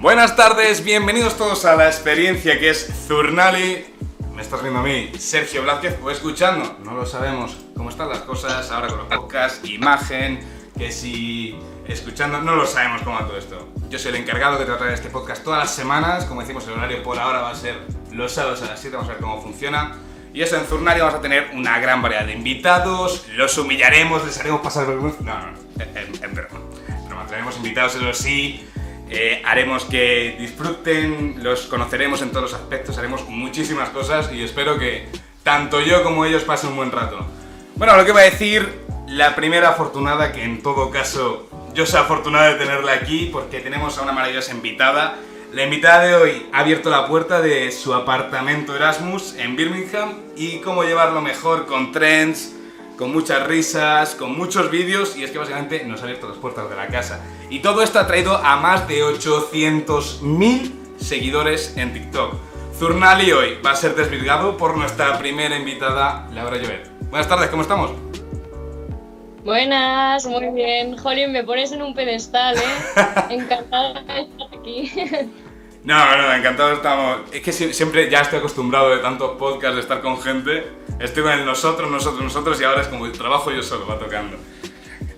Buenas 0.00 0.34
tardes, 0.34 0.82
bienvenidos 0.82 1.36
todos 1.36 1.66
a 1.66 1.76
la 1.76 1.86
experiencia 1.86 2.58
que 2.58 2.70
es 2.70 2.90
Zurnali. 3.06 3.84
Me 4.34 4.40
estás 4.40 4.62
viendo 4.62 4.80
a 4.80 4.82
mí, 4.82 5.12
Sergio 5.18 5.62
Blázquez, 5.62 5.98
o 6.02 6.10
escuchando, 6.10 6.78
no 6.82 6.94
lo 6.94 7.04
sabemos 7.04 7.58
cómo 7.76 7.90
están 7.90 8.08
las 8.08 8.20
cosas 8.20 8.70
ahora 8.70 8.88
con 8.88 8.96
los 8.96 9.08
podcasts, 9.08 9.68
imagen, 9.68 10.40
que 10.78 10.90
si 10.90 11.54
escuchando, 11.86 12.40
no 12.40 12.56
lo 12.56 12.64
sabemos 12.64 13.02
cómo 13.02 13.16
va 13.16 13.26
todo 13.26 13.36
esto. 13.36 13.68
Yo 13.90 13.98
soy 13.98 14.12
el 14.12 14.22
encargado 14.22 14.58
de 14.58 14.64
tratar 14.64 14.88
este 14.88 15.10
podcast 15.10 15.44
todas 15.44 15.60
las 15.60 15.74
semanas, 15.74 16.24
como 16.24 16.40
decimos, 16.40 16.66
el 16.66 16.72
horario 16.72 17.02
por 17.02 17.18
ahora 17.18 17.42
va 17.42 17.50
a 17.50 17.54
ser 17.54 17.76
los 18.10 18.32
sábados 18.32 18.62
a 18.62 18.68
las 18.68 18.80
7, 18.80 18.96
vamos 18.96 19.10
a 19.10 19.12
ver 19.12 19.20
cómo 19.20 19.42
funciona. 19.42 19.98
Y 20.32 20.40
eso 20.40 20.56
en 20.56 20.64
Zurnari 20.64 21.00
vamos 21.00 21.16
a 21.16 21.20
tener 21.20 21.50
una 21.52 21.78
gran 21.78 22.00
variedad 22.00 22.24
de 22.24 22.32
invitados, 22.32 23.26
los 23.34 23.58
humillaremos, 23.58 24.24
les 24.24 24.38
haremos 24.38 24.62
pasar 24.62 24.86
vergüenza. 24.86 25.18
No, 25.22 25.38
no, 25.40 25.52
no, 25.52 25.58
en, 25.76 26.24
en, 26.24 26.34
broma. 26.34 26.58
Pero 27.06 27.26
traeremos 27.26 27.56
invitados, 27.58 27.96
eso 27.96 28.14
sí, 28.14 28.66
eh, 29.10 29.42
haremos 29.44 29.84
que 29.84 30.36
disfruten, 30.38 31.42
los 31.42 31.62
conoceremos 31.62 32.22
en 32.22 32.30
todos 32.30 32.52
los 32.52 32.54
aspectos, 32.54 32.96
haremos 32.96 33.28
muchísimas 33.28 33.88
cosas 33.88 34.32
y 34.32 34.42
espero 34.42 34.78
que 34.78 35.08
tanto 35.42 35.80
yo 35.80 36.04
como 36.04 36.24
ellos 36.24 36.44
pasen 36.44 36.70
un 36.70 36.76
buen 36.76 36.92
rato. 36.92 37.18
Bueno, 37.74 37.96
lo 37.96 38.04
que 38.04 38.12
voy 38.12 38.22
a 38.22 38.24
decir, 38.26 38.80
la 39.08 39.34
primera 39.34 39.70
afortunada, 39.70 40.30
que 40.30 40.44
en 40.44 40.62
todo 40.62 40.90
caso 40.90 41.48
yo 41.74 41.86
soy 41.86 42.00
afortunado 42.00 42.52
de 42.52 42.58
tenerla 42.58 42.92
aquí 42.92 43.28
porque 43.32 43.60
tenemos 43.60 43.98
a 43.98 44.02
una 44.02 44.12
maravillosa 44.12 44.52
invitada. 44.52 45.16
La 45.52 45.64
invitada 45.64 46.04
de 46.04 46.14
hoy 46.14 46.46
ha 46.52 46.60
abierto 46.60 46.90
la 46.90 47.08
puerta 47.08 47.40
de 47.40 47.72
su 47.72 47.92
apartamento 47.94 48.76
Erasmus 48.76 49.34
en 49.36 49.56
Birmingham 49.56 50.14
y 50.36 50.58
cómo 50.58 50.84
llevarlo 50.84 51.20
mejor 51.20 51.66
con 51.66 51.90
trends, 51.90 52.54
con 53.00 53.12
muchas 53.12 53.46
risas, 53.46 54.14
con 54.14 54.36
muchos 54.36 54.70
vídeos 54.70 55.16
y 55.16 55.24
es 55.24 55.30
que 55.30 55.38
básicamente 55.38 55.82
nos 55.86 56.00
ha 56.00 56.04
abierto 56.04 56.28
las 56.28 56.36
puertas 56.36 56.68
de 56.68 56.76
la 56.76 56.86
casa. 56.88 57.24
Y 57.48 57.60
todo 57.60 57.82
esto 57.82 57.98
ha 57.98 58.06
traído 58.06 58.36
a 58.36 58.56
más 58.56 58.86
de 58.88 59.02
800.000 59.02 60.98
seguidores 60.98 61.78
en 61.78 61.94
TikTok. 61.94 62.34
Zurnali 62.78 63.32
hoy 63.32 63.58
va 63.64 63.70
a 63.70 63.76
ser 63.76 63.94
desvirgado 63.94 64.58
por 64.58 64.76
nuestra 64.76 65.16
primera 65.18 65.56
invitada, 65.56 66.28
Laura 66.34 66.58
Llobet. 66.58 66.90
Buenas 67.08 67.26
tardes, 67.26 67.48
¿cómo 67.48 67.62
estamos? 67.62 67.90
Buenas, 69.44 70.26
muy 70.26 70.48
bien. 70.48 70.98
Jolín, 70.98 71.32
me 71.32 71.42
pones 71.42 71.72
en 71.72 71.80
un 71.80 71.94
pedestal, 71.94 72.58
¿eh? 72.58 73.04
Encantada 73.30 73.94
de 73.94 74.20
estar 74.20 74.58
aquí. 74.58 74.92
No, 75.84 76.16
no, 76.18 76.34
encantado 76.34 76.74
estamos. 76.74 77.20
Es 77.32 77.40
que 77.40 77.52
siempre 77.52 78.10
ya 78.10 78.20
estoy 78.20 78.40
acostumbrado 78.40 78.90
de 78.90 78.98
tantos 78.98 79.38
podcasts, 79.38 79.76
de 79.76 79.80
estar 79.80 80.02
con 80.02 80.20
gente. 80.20 80.79
Con 81.00 81.32
el 81.32 81.46
nosotros, 81.46 81.90
nosotros, 81.90 82.22
nosotros 82.22 82.60
y 82.60 82.64
ahora 82.64 82.82
es 82.82 82.88
como 82.88 83.06
el 83.06 83.12
trabajo 83.12 83.50
yo 83.50 83.62
solo, 83.62 83.86
va 83.86 83.98
tocando. 83.98 84.36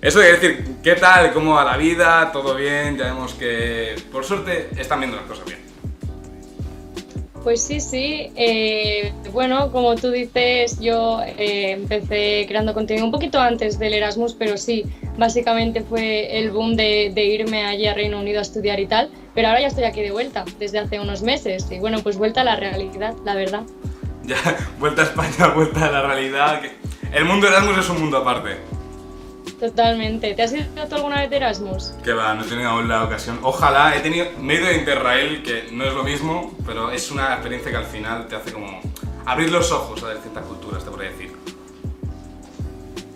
Eso 0.01 0.19
de 0.19 0.31
decir, 0.31 0.65
¿qué 0.81 0.95
tal? 0.95 1.33
¿Cómo 1.33 1.55
va 1.55 1.65
la 1.65 1.75
vida? 1.75 2.31
¿Todo 2.31 2.55
bien? 2.55 2.97
Ya 2.97 3.05
vemos 3.05 3.33
que, 3.33 3.95
por 4.09 4.23
suerte, 4.23 4.69
están 4.77 4.99
viendo 4.99 5.17
las 5.17 5.25
cosas 5.25 5.45
bien. 5.45 5.59
Pues 7.43 7.61
sí, 7.61 7.81
sí. 7.81 8.31
Eh, 8.37 9.11
bueno, 9.33 9.73
como 9.73 9.95
tú 9.95 10.09
dices, 10.09 10.79
yo 10.79 11.19
eh, 11.21 11.71
empecé 11.71 12.45
creando 12.47 12.73
contenido 12.73 13.05
un 13.05 13.11
poquito 13.11 13.37
antes 13.37 13.77
del 13.77 13.93
Erasmus, 13.93 14.35
pero 14.35 14.55
sí, 14.55 14.85
básicamente 15.17 15.81
fue 15.81 16.39
el 16.39 16.51
boom 16.51 16.77
de, 16.77 17.11
de, 17.13 17.25
irme 17.25 17.65
allí 17.65 17.87
a 17.87 17.93
Reino 17.93 18.21
Unido 18.21 18.39
a 18.39 18.43
estudiar 18.43 18.79
y 18.79 18.87
tal. 18.87 19.09
Pero 19.35 19.49
ahora 19.49 19.59
ya 19.59 19.67
estoy 19.67 19.83
aquí 19.83 20.01
de 20.01 20.11
vuelta, 20.11 20.45
desde 20.59 20.79
hace 20.79 21.01
unos 21.01 21.21
meses. 21.21 21.67
Y 21.69 21.79
bueno, 21.79 21.99
pues 22.01 22.17
vuelta 22.17 22.39
a 22.41 22.45
la 22.45 22.55
realidad, 22.55 23.15
la 23.25 23.35
verdad. 23.35 23.63
Ya, 24.27 24.37
vuelta 24.79 25.01
a 25.01 25.05
España, 25.05 25.47
vuelta 25.55 25.85
a 25.85 25.91
la 25.91 26.01
realidad. 26.01 26.61
El 27.11 27.25
mundo 27.25 27.47
Erasmus 27.47 27.77
es 27.79 27.89
un 27.89 27.99
mundo 27.99 28.17
aparte. 28.17 28.57
Totalmente. 29.59 30.33
¿Te 30.33 30.43
has 30.43 30.53
ido 30.53 30.65
tú 30.89 30.95
alguna 30.95 31.21
vez 31.21 31.29
de 31.29 31.37
Erasmus? 31.37 31.93
Que 32.03 32.13
va, 32.13 32.33
no 32.33 32.43
he 32.43 32.47
tenido 32.47 32.69
aún 32.69 32.87
la 32.87 33.03
ocasión. 33.03 33.39
Ojalá, 33.43 33.95
he 33.95 33.99
tenido 33.99 34.25
medio 34.39 34.65
de 34.65 34.77
Interrail, 34.77 35.43
que 35.43 35.69
no 35.71 35.85
es 35.85 35.93
lo 35.93 36.03
mismo, 36.03 36.53
pero 36.65 36.91
es 36.91 37.11
una 37.11 37.33
experiencia 37.33 37.71
que 37.71 37.77
al 37.77 37.85
final 37.85 38.27
te 38.27 38.35
hace 38.35 38.51
como 38.51 38.81
abrir 39.25 39.51
los 39.51 39.71
ojos 39.71 40.03
a 40.03 40.13
distintas 40.13 40.45
culturas, 40.45 40.83
te 40.83 40.89
podría 40.89 41.11
decir. 41.11 41.31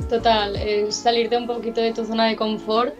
Total, 0.09 0.55
es 0.55 0.95
salirte 0.95 1.35
un 1.37 1.47
poquito 1.47 1.81
de 1.81 1.93
tu 1.93 2.05
zona 2.05 2.27
de 2.27 2.35
confort 2.37 2.93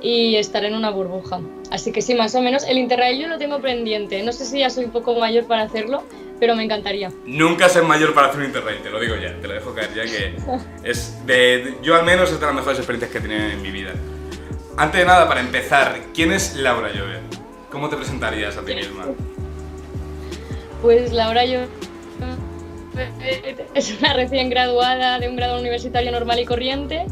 y 0.00 0.36
estar 0.36 0.64
en 0.64 0.74
una 0.74 0.90
burbuja. 0.90 1.40
Así 1.70 1.92
que 1.92 2.02
sí, 2.02 2.14
más 2.14 2.34
o 2.34 2.40
menos. 2.40 2.64
El 2.64 2.78
Interrail 2.78 3.20
yo 3.20 3.28
lo 3.28 3.38
tengo 3.38 3.60
pendiente. 3.60 4.22
No 4.22 4.32
sé 4.32 4.44
si 4.44 4.60
ya 4.60 4.70
soy 4.70 4.86
un 4.86 4.90
poco 4.90 5.14
mayor 5.14 5.44
para 5.46 5.62
hacerlo, 5.62 6.02
pero 6.38 6.54
me 6.54 6.64
encantaría. 6.64 7.10
Nunca 7.24 7.68
ser 7.68 7.84
mayor 7.84 8.14
para 8.14 8.28
hacer 8.28 8.40
un 8.40 8.46
Interrail, 8.46 8.80
te 8.82 8.90
lo 8.90 9.00
digo 9.00 9.16
ya, 9.16 9.34
te 9.40 9.48
lo 9.48 9.54
dejo 9.54 9.74
caer 9.74 9.94
ya 9.94 10.04
que 10.04 10.34
es 10.88 11.24
de, 11.26 11.76
yo 11.82 11.96
al 11.96 12.04
menos 12.04 12.30
es 12.30 12.40
de 12.40 12.46
las 12.46 12.54
mejores 12.54 12.78
experiencias 12.78 13.10
que 13.10 13.18
he 13.18 13.20
tenido 13.20 13.48
en 13.48 13.62
mi 13.62 13.70
vida. 13.70 13.92
Antes 14.76 15.00
de 15.00 15.06
nada, 15.06 15.26
para 15.26 15.40
empezar, 15.40 15.98
¿quién 16.14 16.32
es 16.32 16.54
Laura 16.54 16.92
Llover? 16.92 17.20
¿Cómo 17.70 17.88
te 17.88 17.96
presentarías 17.96 18.56
a 18.56 18.64
ti 18.64 18.74
misma? 18.74 19.06
Pues 20.80 21.12
Laura 21.12 21.44
Llover 21.44 21.68
es 23.74 23.96
una 23.98 24.14
recién 24.14 24.50
graduada 24.50 25.18
de 25.18 25.28
un 25.28 25.36
grado 25.36 25.60
universitario 25.60 26.10
normal 26.10 26.40
y 26.40 26.44
corriente 26.44 27.06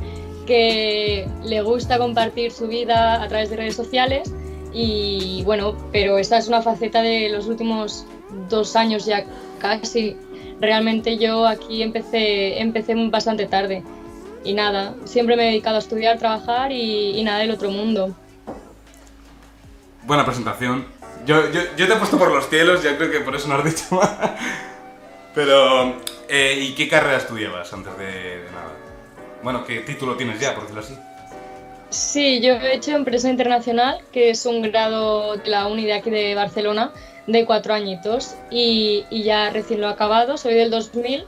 que 0.47 1.29
le 1.45 1.61
gusta 1.63 1.99
compartir 1.99 2.53
su 2.53 2.69
vida 2.69 3.23
a 3.23 3.29
través 3.29 3.51
de 3.51 3.57
redes 3.57 3.77
sociales 3.77 4.33
y 4.73 5.43
bueno, 5.45 5.77
pero 5.93 6.19
esta 6.19 6.39
es 6.39 6.49
una 6.49 6.63
faceta 6.63 7.03
de 7.03 7.29
los 7.31 7.47
últimos 7.47 8.05
dos 8.49 8.77
años 8.77 9.07
ya 9.07 9.25
casi. 9.59 10.17
Realmente 10.61 11.19
yo 11.19 11.47
aquí 11.47 11.83
empecé, 11.83 12.61
empecé 12.61 12.95
bastante 13.11 13.47
tarde. 13.47 13.83
Y 14.45 14.55
nada, 14.55 14.95
siempre 15.05 15.37
me 15.37 15.45
he 15.45 15.47
dedicado 15.47 15.77
a 15.77 15.81
estudiar, 15.81 16.19
trabajar 16.19 16.71
y, 16.73 17.23
nada 17.25 17.41
del 17.41 17.51
otro 17.51 17.71
mundo. 17.71 18.15
Buena 20.05 20.25
presentación. 20.25 20.87
Yo, 21.27 21.51
yo, 21.51 21.61
yo, 21.77 21.87
te 21.89 21.93
he 21.93 21.97
puesto 21.97 22.17
por 22.17 22.31
los 22.31 22.49
cielos, 22.49 22.83
ya 22.83 22.97
creo 22.97 23.11
que 23.11 23.21
por 23.21 23.35
eso 23.35 23.49
no 23.49 23.57
has 23.57 23.65
dicho 23.65 23.97
más. 23.97 24.11
Pero, 25.35 25.97
eh, 26.29 26.59
¿y 26.61 26.75
qué 26.75 26.89
carrera 26.89 27.17
estudiabas 27.17 27.73
antes 27.73 27.99
de, 27.99 28.05
de 28.05 28.51
nada? 28.53 28.73
Bueno, 29.43 29.65
¿qué 29.65 29.81
título 29.81 30.17
tienes 30.17 30.41
ya, 30.41 30.55
por 30.55 30.63
decirlo 30.63 30.83
así? 30.83 30.95
Sí, 31.91 32.41
yo 32.41 32.55
he 32.55 32.75
hecho 32.75 32.93
Empresa 32.93 33.29
Internacional, 33.29 34.01
que 34.13 34.31
es 34.31 34.45
un 34.47 34.63
grado 34.63 35.37
de 35.37 35.49
la 35.49 35.67
unidad 35.67 35.99
aquí 35.99 36.11
de 36.11 36.35
Barcelona, 36.35 36.93
de 37.27 37.45
cuatro 37.45 37.75
añitos 37.75 38.35
y, 38.51 39.05
ya 39.11 39.51
recién 39.51 39.81
lo 39.81 39.89
he 39.89 39.91
acabado, 39.91 40.37
soy 40.37 40.55
del 40.55 40.71
2000. 40.71 41.25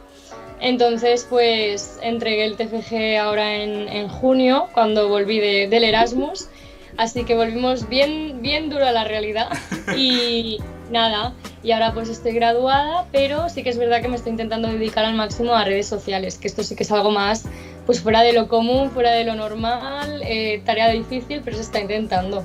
Entonces, 0.60 1.26
pues 1.28 1.98
entregué 2.02 2.44
el 2.44 2.56
TFG 2.56 3.18
ahora 3.20 3.54
en, 3.54 4.08
junio, 4.08 4.68
cuando 4.74 5.08
volví 5.08 5.38
del 5.38 5.84
Erasmus. 5.84 6.48
Así 6.96 7.24
que 7.24 7.36
volvimos 7.36 7.88
bien, 7.88 8.42
bien 8.42 8.70
duro 8.70 8.84
a 8.84 8.90
la 8.90 9.04
realidad. 9.04 9.50
Y 9.96 10.58
nada, 10.90 11.32
y 11.62 11.70
ahora 11.70 11.92
pues 11.94 12.08
estoy 12.08 12.32
graduada, 12.32 13.06
pero 13.12 13.48
sí 13.48 13.62
que 13.62 13.70
es 13.70 13.78
verdad 13.78 14.02
que 14.02 14.08
me 14.08 14.16
estoy 14.16 14.32
intentando 14.32 14.66
dedicar 14.66 15.04
al 15.04 15.14
máximo 15.14 15.54
a 15.54 15.64
redes 15.64 15.86
sociales, 15.86 16.38
que 16.38 16.48
esto 16.48 16.64
sí 16.64 16.74
que 16.74 16.82
es 16.82 16.90
algo 16.90 17.12
más 17.12 17.44
pues 17.88 18.02
fuera 18.02 18.20
de 18.20 18.34
lo 18.34 18.48
común, 18.48 18.90
fuera 18.90 19.12
de 19.12 19.24
lo 19.24 19.34
normal, 19.34 20.20
eh, 20.22 20.60
tarea 20.66 20.90
difícil, 20.90 21.40
pero 21.42 21.56
se 21.56 21.62
está 21.62 21.80
intentando. 21.80 22.44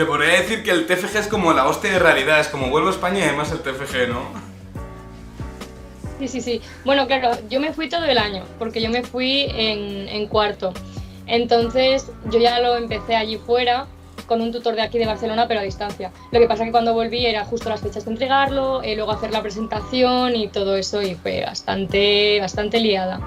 Te 0.00 0.06
podría 0.06 0.40
decir 0.40 0.62
que 0.62 0.70
el 0.70 0.86
TFG 0.86 1.18
es 1.18 1.28
como 1.28 1.52
la 1.52 1.68
hostia 1.68 1.90
de 1.90 1.98
realidad, 1.98 2.40
es 2.40 2.48
como 2.48 2.70
vuelvo 2.70 2.88
a 2.88 2.90
España 2.90 3.18
y 3.18 3.22
además 3.24 3.52
el 3.52 3.58
TFG, 3.58 4.08
¿no? 4.08 4.22
Sí, 6.18 6.26
sí, 6.26 6.40
sí. 6.40 6.62
Bueno, 6.86 7.06
claro, 7.06 7.32
yo 7.50 7.60
me 7.60 7.74
fui 7.74 7.90
todo 7.90 8.06
el 8.06 8.16
año, 8.16 8.44
porque 8.58 8.80
yo 8.80 8.88
me 8.88 9.02
fui 9.02 9.44
en, 9.54 10.26
cuarto. 10.28 10.72
Entonces 11.26 12.10
yo 12.30 12.38
ya 12.38 12.60
lo 12.60 12.78
empecé 12.78 13.14
allí 13.14 13.36
fuera 13.36 13.88
con 14.26 14.40
un 14.40 14.52
tutor 14.52 14.74
de 14.74 14.80
aquí 14.80 14.96
de 14.96 15.04
Barcelona, 15.04 15.46
pero 15.46 15.60
a 15.60 15.64
distancia. 15.64 16.10
Lo 16.32 16.40
que 16.40 16.46
pasa 16.46 16.62
es 16.62 16.68
que 16.68 16.72
cuando 16.72 16.94
volví 16.94 17.26
era 17.26 17.44
justo 17.44 17.68
las 17.68 17.82
fechas 17.82 18.06
de 18.06 18.12
entregarlo, 18.12 18.82
y 18.82 18.92
eh, 18.92 18.96
luego 18.96 19.12
hacer 19.12 19.32
la 19.32 19.42
presentación 19.42 20.34
y 20.34 20.48
todo 20.48 20.76
eso, 20.76 21.02
y 21.02 21.14
fue 21.14 21.44
bastante, 21.44 22.40
bastante 22.40 22.80
liada. 22.80 23.20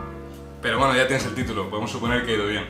Pero 0.64 0.80
bueno, 0.80 0.96
ya 0.96 1.06
tienes 1.06 1.24
el 1.28 1.36
título, 1.36 1.70
podemos 1.70 1.92
suponer 1.92 2.26
que 2.26 2.32
ha 2.32 2.34
ido 2.34 2.48
bien. 2.48 2.66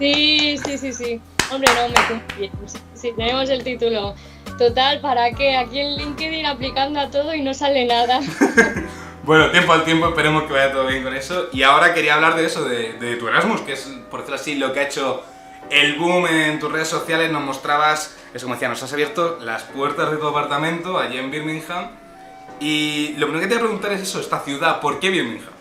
Sí, 0.00 0.58
sí, 0.58 0.78
sí, 0.78 0.92
sí. 0.92 1.20
Hombre, 1.54 1.70
no, 1.76 1.88
me 1.88 2.38
bien. 2.38 2.52
Sí, 2.94 3.12
tenemos 3.16 3.48
el 3.48 3.62
título. 3.62 4.16
Total, 4.58 5.00
¿para 5.00 5.30
qué? 5.30 5.56
Aquí 5.56 5.78
en 5.78 5.96
LinkedIn 5.96 6.46
aplicando 6.46 6.98
a 6.98 7.10
todo 7.10 7.32
y 7.32 7.42
no 7.42 7.54
sale 7.54 7.86
nada. 7.86 8.20
bueno, 9.22 9.52
tiempo 9.52 9.72
al 9.72 9.84
tiempo, 9.84 10.08
esperemos 10.08 10.44
que 10.44 10.52
vaya 10.52 10.72
todo 10.72 10.86
bien 10.86 11.04
con 11.04 11.14
eso. 11.14 11.48
Y 11.52 11.62
ahora 11.62 11.94
quería 11.94 12.14
hablar 12.14 12.34
de 12.34 12.46
eso, 12.46 12.64
de, 12.64 12.94
de 12.94 13.14
tu 13.16 13.28
Erasmus, 13.28 13.60
que 13.60 13.74
es, 13.74 13.88
por 14.10 14.20
decirlo 14.20 14.34
así, 14.34 14.54
lo 14.56 14.72
que 14.72 14.80
ha 14.80 14.82
hecho 14.82 15.22
el 15.70 15.96
boom 15.96 16.26
en 16.26 16.58
tus 16.58 16.72
redes 16.72 16.88
sociales. 16.88 17.30
Nos 17.30 17.42
mostrabas, 17.42 18.16
eso 18.34 18.46
como 18.46 18.56
decía, 18.56 18.68
nos 18.68 18.82
has 18.82 18.92
abierto 18.92 19.38
las 19.40 19.62
puertas 19.62 20.10
de 20.10 20.16
tu 20.16 20.26
apartamento 20.26 20.98
allí 20.98 21.18
en 21.18 21.30
Birmingham. 21.30 21.90
Y 22.58 23.14
lo 23.16 23.28
primero 23.28 23.40
que 23.40 23.46
te 23.46 23.54
voy 23.54 23.62
a 23.62 23.66
preguntar 23.66 23.92
es 23.92 24.02
eso, 24.02 24.18
esta 24.18 24.40
ciudad, 24.40 24.80
¿por 24.80 24.98
qué 24.98 25.10
Birmingham? 25.10 25.54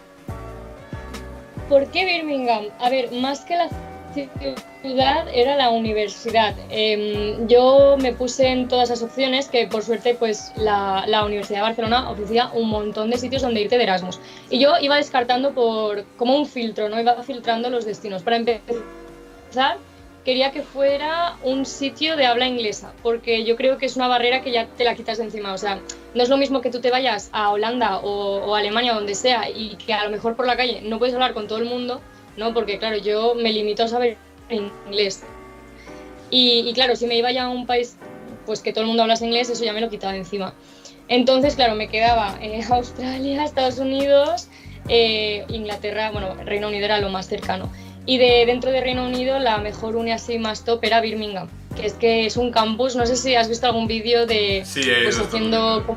¿Por 1.69 1.85
qué 1.91 2.03
Birmingham? 2.05 2.65
A 2.79 2.89
ver, 2.89 3.11
más 3.11 3.41
que 3.41 3.55
la 3.55 3.69
ciudad 4.13 5.27
era 5.33 5.55
la 5.55 5.69
universidad. 5.69 6.55
Em, 6.69 7.47
yo 7.47 7.97
me 7.99 8.13
puse 8.13 8.47
en 8.47 8.67
todas 8.67 8.89
las 8.89 9.01
opciones 9.01 9.47
que 9.47 9.67
por 9.67 9.83
suerte 9.83 10.15
pues 10.15 10.51
la, 10.55 11.05
la, 11.07 11.25
Universidad 11.25 11.59
de 11.59 11.63
Barcelona 11.63 12.09
ofrecía 12.09 12.49
un 12.53 12.69
montón 12.69 13.09
de 13.09 13.17
sitios 13.17 13.41
donde 13.41 13.61
irte 13.61 13.77
de 13.77 13.83
Erasmus. 13.83 14.19
Y 14.49 14.59
yo 14.59 14.73
iba 14.81 14.97
descartando 14.97 15.53
por 15.53 16.03
como 16.17 16.37
un 16.37 16.45
filtro, 16.45 16.89
no 16.89 16.99
iba 16.99 17.21
filtrando 17.23 17.69
los 17.69 17.85
destinos. 17.85 18.23
Para 18.23 18.37
empezar, 18.37 19.77
quería 20.23 20.51
que 20.51 20.61
fuera 20.61 21.35
un 21.43 21.65
sitio 21.65 22.15
de 22.15 22.25
habla 22.25 22.47
inglesa, 22.47 22.93
porque 23.03 23.43
yo 23.43 23.55
creo 23.55 23.77
que 23.77 23.85
es 23.85 23.95
una 23.95 24.07
barrera 24.07 24.41
que 24.41 24.51
ya 24.51 24.67
te 24.67 24.83
la 24.83 24.95
quitas 24.95 25.17
de 25.17 25.25
encima. 25.25 25.53
O 25.53 25.57
sea, 25.57 25.79
no 26.13 26.23
es 26.23 26.29
lo 26.29 26.37
mismo 26.37 26.61
que 26.61 26.69
tú 26.69 26.79
te 26.79 26.91
vayas 26.91 27.29
a 27.33 27.51
Holanda 27.51 27.99
o, 27.99 28.55
Alemania, 28.55 28.93
donde 28.93 29.15
sea, 29.15 29.49
y 29.49 29.75
que 29.75 29.93
a 29.93 30.05
lo 30.05 30.11
mejor 30.11 30.35
por 30.35 30.47
la 30.47 30.57
calle 30.57 30.81
no 30.83 30.99
puedes 30.99 31.13
hablar 31.13 31.33
con 31.33 31.47
todo 31.47 31.59
el 31.59 31.65
mundo, 31.65 32.01
¿no? 32.37 32.53
Porque 32.53 32.79
claro, 32.79 32.97
yo 32.97 33.35
me 33.35 33.51
limito 33.51 33.83
a 33.83 33.87
saber 33.87 34.17
inglés. 34.49 35.23
Y, 36.29 36.73
claro, 36.73 36.95
si 36.95 37.05
me 37.05 37.15
iba 37.15 37.31
ya 37.31 37.43
a 37.43 37.49
un 37.49 37.67
país 37.67 37.95
pues 38.47 38.61
que 38.61 38.73
todo 38.73 38.81
el 38.81 38.87
mundo 38.87 39.03
hablase 39.03 39.25
inglés, 39.25 39.49
eso 39.49 39.63
ya 39.63 39.71
me 39.71 39.81
lo 39.81 39.89
quitaba 39.89 40.13
de 40.13 40.19
encima. 40.19 40.53
Entonces, 41.07 41.55
claro, 41.55 41.75
me 41.75 41.87
quedaba 41.87 42.37
eh, 42.41 42.61
Australia, 42.69 43.43
Estados 43.43 43.77
Unidos, 43.77 44.47
eh, 44.89 45.45
Inglaterra, 45.49 46.11
bueno, 46.11 46.33
Reino 46.43 46.67
Unido 46.67 46.85
era 46.85 46.99
lo 46.99 47.09
más 47.09 47.27
cercano. 47.27 47.71
Y 48.05 48.17
de 48.17 48.45
dentro 48.45 48.71
de 48.71 48.81
Reino 48.81 49.05
Unido 49.05 49.39
la 49.39 49.59
mejor 49.59 49.95
uni 49.95 50.11
así 50.11 50.39
más 50.39 50.65
top 50.65 50.83
era 50.83 50.99
Birmingham, 50.99 51.47
que 51.75 51.85
es 51.85 51.93
que 51.93 52.25
es 52.25 52.35
un 52.35 52.51
campus, 52.51 52.97
no 52.97 53.05
sé 53.05 53.15
si 53.15 53.35
has 53.35 53.47
visto 53.47 53.65
algún 53.67 53.87
vídeo 53.87 54.25
de 54.25 54.63
sí, 54.65 54.81
pues 55.03 55.19
haciendo 55.19 55.95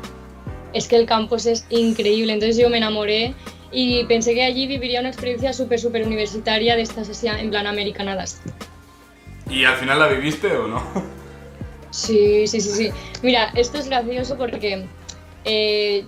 es 0.71 0.87
que 0.87 0.95
el 0.95 1.05
campus 1.05 1.47
es 1.47 1.65
increíble, 1.69 2.31
entonces 2.31 2.57
yo 2.57 2.69
me 2.69 2.77
enamoré 2.77 3.33
y 3.71 4.03
pensé 4.05 4.33
que 4.33 4.43
allí 4.43 4.67
viviría 4.67 4.99
una 4.99 5.09
experiencia 5.09 5.53
súper 5.53 5.79
súper 5.79 6.05
universitaria 6.05 6.75
de 6.75 6.81
estas 6.81 7.09
así 7.09 7.27
en 7.27 7.49
plan 7.49 7.67
americanadas. 7.67 8.41
¿Y 9.49 9.63
al 9.65 9.75
final 9.75 9.99
la 9.99 10.07
viviste 10.07 10.51
o 10.55 10.67
no? 10.67 10.81
Sí, 11.89 12.45
sí, 12.47 12.61
sí, 12.61 12.69
sí. 12.69 12.91
Mira, 13.23 13.49
esto 13.55 13.79
es 13.79 13.87
gracioso 13.87 14.37
porque 14.37 14.85
eh, 15.45 16.05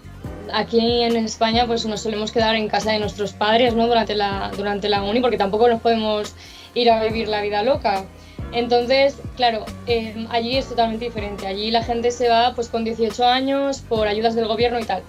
aquí 0.54 1.02
en 1.02 1.16
España 1.16 1.66
pues 1.66 1.86
nos 1.86 2.02
solemos 2.02 2.32
quedar 2.32 2.56
en 2.56 2.68
casa 2.68 2.92
de 2.92 3.00
nuestros 3.00 3.34
padres 3.34 3.74
¿no? 3.74 3.88
durante, 3.88 4.14
la, 4.14 4.52
durante 4.56 4.90
la 4.90 5.02
uni 5.02 5.20
porque 5.22 5.38
tampoco 5.38 5.68
nos 5.68 5.82
podemos 5.82 6.36
ir 6.76 6.92
a 6.92 7.04
vivir 7.04 7.28
la 7.28 7.42
vida 7.42 7.64
loca. 7.64 8.06
Entonces, 8.52 9.18
claro, 9.36 9.66
em, 9.86 10.28
allí 10.32 10.58
es 10.58 10.68
totalmente 10.68 11.06
diferente. 11.06 11.48
Allí 11.48 11.72
la 11.72 11.84
gente 11.84 12.12
se 12.12 12.30
va 12.30 12.54
pues 12.56 12.68
con 12.68 12.84
18 12.84 13.26
años 13.26 13.82
por 13.82 14.08
ayudas 14.08 14.36
del 14.36 14.48
gobierno 14.48 14.80
y 14.80 14.84
tal. 14.84 15.04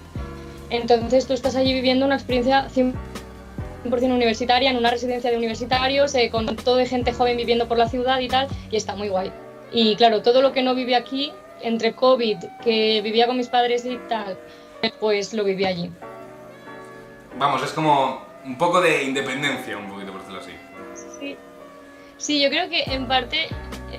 Entonces 0.70 1.26
tú 1.26 1.32
estás 1.32 1.56
allí 1.56 1.72
viviendo 1.72 2.06
una 2.06 2.14
experiencia 2.14 2.69
100% 2.69 2.94
universitaria, 3.84 4.70
en 4.70 4.76
una 4.76 4.90
residencia 4.90 5.31
de 5.31 5.37
universitarios, 5.37 6.14
eh, 6.14 6.31
con 6.31 6.56
todo 6.56 6.76
de 6.76 6.87
gente 6.87 7.12
joven 7.12 7.37
viviendo 7.37 7.69
por 7.69 7.76
la 7.76 7.88
ciudad 7.88 8.20
y 8.20 8.28
tal, 8.28 8.49
y 8.70 8.76
está 8.76 8.94
muy 8.94 9.08
guay. 9.08 9.32
Y 9.72 9.96
claro, 9.96 10.22
todo 10.22 10.43
lo 10.43 10.52
que 10.52 10.62
no 10.62 10.75
viví 10.75 10.94
aquí, 10.94 11.32
entre 11.61 11.94
COVID, 11.94 12.38
que 12.64 13.00
vivía 13.02 13.26
con 13.26 13.37
mis 13.37 13.49
padres 13.49 13.84
y 13.84 13.99
tal, 14.08 14.38
pues 15.00 15.34
lo 15.34 15.44
viví 15.44 15.64
allí. 15.64 15.90
Vamos, 17.38 17.62
es 17.62 17.72
como 17.72 18.22
un 18.44 18.56
poco 18.56 18.81
de 18.81 19.05
independencia, 19.05 19.76
un 19.76 19.88
poquito 19.88 20.12
por 20.12 20.20
decirlo 20.20 20.40
así. 20.40 20.52
Sí. 21.19 21.37
Sí, 22.17 22.43
yo 22.43 22.50
creo 22.50 22.69
que 22.69 22.82
en 22.84 23.08
parte, 23.08 23.49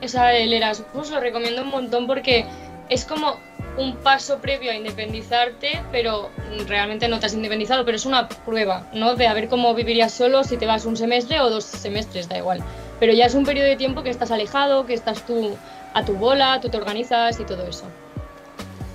o 0.03 0.07
sea, 0.07 0.35
el 0.38 0.53
Erasmus 0.53 1.09
lo 1.09 1.19
recomiendo 1.19 1.63
un 1.63 1.69
montón 1.69 2.07
porque 2.07 2.45
es 2.89 3.06
como 3.06 3.38
un 3.77 3.95
paso 3.97 4.39
previo 4.39 4.71
a 4.71 4.75
independizarte, 4.75 5.81
pero 5.91 6.29
realmente 6.68 7.07
no 7.07 7.19
te 7.19 7.27
has 7.27 7.33
independizado, 7.33 7.85
pero 7.85 7.95
es 7.95 8.06
una 8.06 8.27
prueba, 8.27 8.88
¿no? 8.94 9.15
De 9.15 9.27
a 9.27 9.33
ver 9.33 9.47
cómo 9.47 9.73
vivirías 9.73 10.13
solo 10.13 10.44
si 10.44 10.57
te 10.57 10.65
vas 10.65 10.85
un 10.85 10.97
semestre 10.97 11.39
o 11.39 11.50
dos 11.50 11.63
semestres, 11.63 12.27
da 12.27 12.38
igual. 12.38 12.63
Pero 13.00 13.13
ya 13.13 13.25
es 13.25 13.35
un 13.35 13.45
periodo 13.45 13.68
de 13.68 13.77
tiempo 13.77 14.03
que 14.03 14.09
estás 14.09 14.31
alejado, 14.31 14.85
que 14.85 14.94
estás 14.94 15.25
tú 15.25 15.57
a 15.94 16.06
tu 16.06 16.13
bola, 16.13 16.59
tú 16.62 16.69
te 16.69 16.77
organizas 16.77 17.39
y 17.39 17.45
todo 17.45 17.65
eso. 17.65 17.85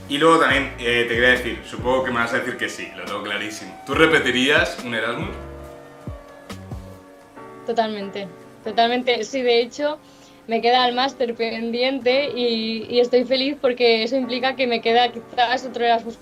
Y 0.08 0.18
luego 0.18 0.38
también 0.38 0.74
eh, 0.78 1.04
te 1.08 1.14
quería 1.14 1.30
decir, 1.30 1.62
supongo 1.68 2.04
que 2.04 2.10
me 2.12 2.18
vas 2.18 2.32
a 2.32 2.38
decir 2.38 2.56
que 2.56 2.68
sí, 2.68 2.88
lo 2.96 3.04
tengo 3.04 3.22
clarísimo. 3.22 3.82
¿Tú 3.86 3.94
repetirías 3.94 4.78
un 4.84 4.94
Erasmus? 4.94 5.30
Totalmente, 7.66 8.28
totalmente. 8.62 9.24
Sí, 9.24 9.42
de 9.42 9.60
hecho, 9.60 9.98
me 10.46 10.60
queda 10.60 10.86
el 10.86 10.94
máster 10.94 11.34
pendiente 11.34 12.30
y, 12.34 13.00
estoy 13.00 13.24
feliz 13.24 13.56
porque 13.60 14.04
eso 14.04 14.16
implica 14.16 14.56
que 14.56 14.66
me 14.66 14.80
queda 14.80 15.10
quizás 15.10 15.64
otro 15.64 15.84
Erasmus 15.84 16.18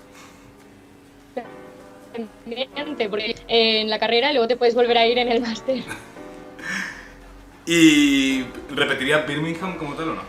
pendiente, 2.45 3.09
porque 3.09 3.35
en 3.47 3.89
la 3.89 3.99
carrera 3.99 4.31
y 4.31 4.33
luego 4.33 4.47
te 4.47 4.55
puedes 4.55 4.73
volver 4.73 4.97
a 4.97 5.05
ir 5.05 5.17
en 5.17 5.29
el 5.29 5.41
máster. 5.41 5.83
¿Y 7.65 8.43
repetirías 8.69 9.27
Birmingham 9.27 9.77
como 9.77 9.95
tal 9.95 10.09
o 10.09 10.15
no? 10.15 10.21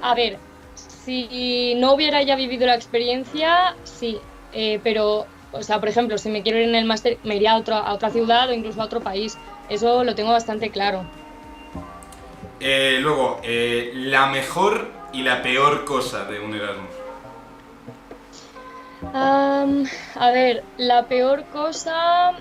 A 0.00 0.14
ver, 0.14 0.38
si 0.74 1.74
no 1.76 1.92
hubiera 1.94 2.22
ya 2.22 2.34
vivido 2.34 2.66
la 2.66 2.74
experiencia, 2.74 3.76
sí, 3.84 4.18
eh, 4.52 4.80
pero, 4.82 5.26
o 5.52 5.62
sea, 5.62 5.78
por 5.80 5.88
ejemplo, 5.88 6.18
si 6.18 6.30
me 6.30 6.42
quiero 6.42 6.58
ir 6.58 6.68
en 6.68 6.74
el 6.74 6.86
máster, 6.86 7.18
me 7.24 7.36
iría 7.36 7.52
a, 7.52 7.56
a 7.56 7.94
otra 7.94 8.10
ciudad 8.10 8.48
o 8.48 8.52
incluso 8.52 8.80
a 8.80 8.84
otro 8.84 9.00
país. 9.00 9.36
Eso 9.68 10.04
lo 10.04 10.14
tengo 10.14 10.30
bastante 10.30 10.70
claro. 10.70 11.04
Eh, 12.60 12.98
luego, 13.00 13.40
eh, 13.42 13.92
la 13.94 14.26
mejor 14.26 14.88
y 15.12 15.22
la 15.22 15.42
peor 15.42 15.84
cosa 15.84 16.24
de 16.24 16.40
un 16.40 16.54
Erasmus. 16.54 16.88
a 19.12 20.30
ver, 20.32 20.64
la 20.76 21.06
peor 21.06 21.44
cosa... 21.52 22.32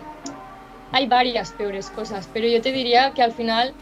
Hay 0.94 1.06
varias 1.08 1.52
peores 1.52 1.90
cosas, 1.90 2.30
pero 2.34 2.48
yo 2.48 2.62
te 2.62 2.72
diría 2.72 3.12
que 3.12 3.22
al 3.22 3.34
final 3.34 3.74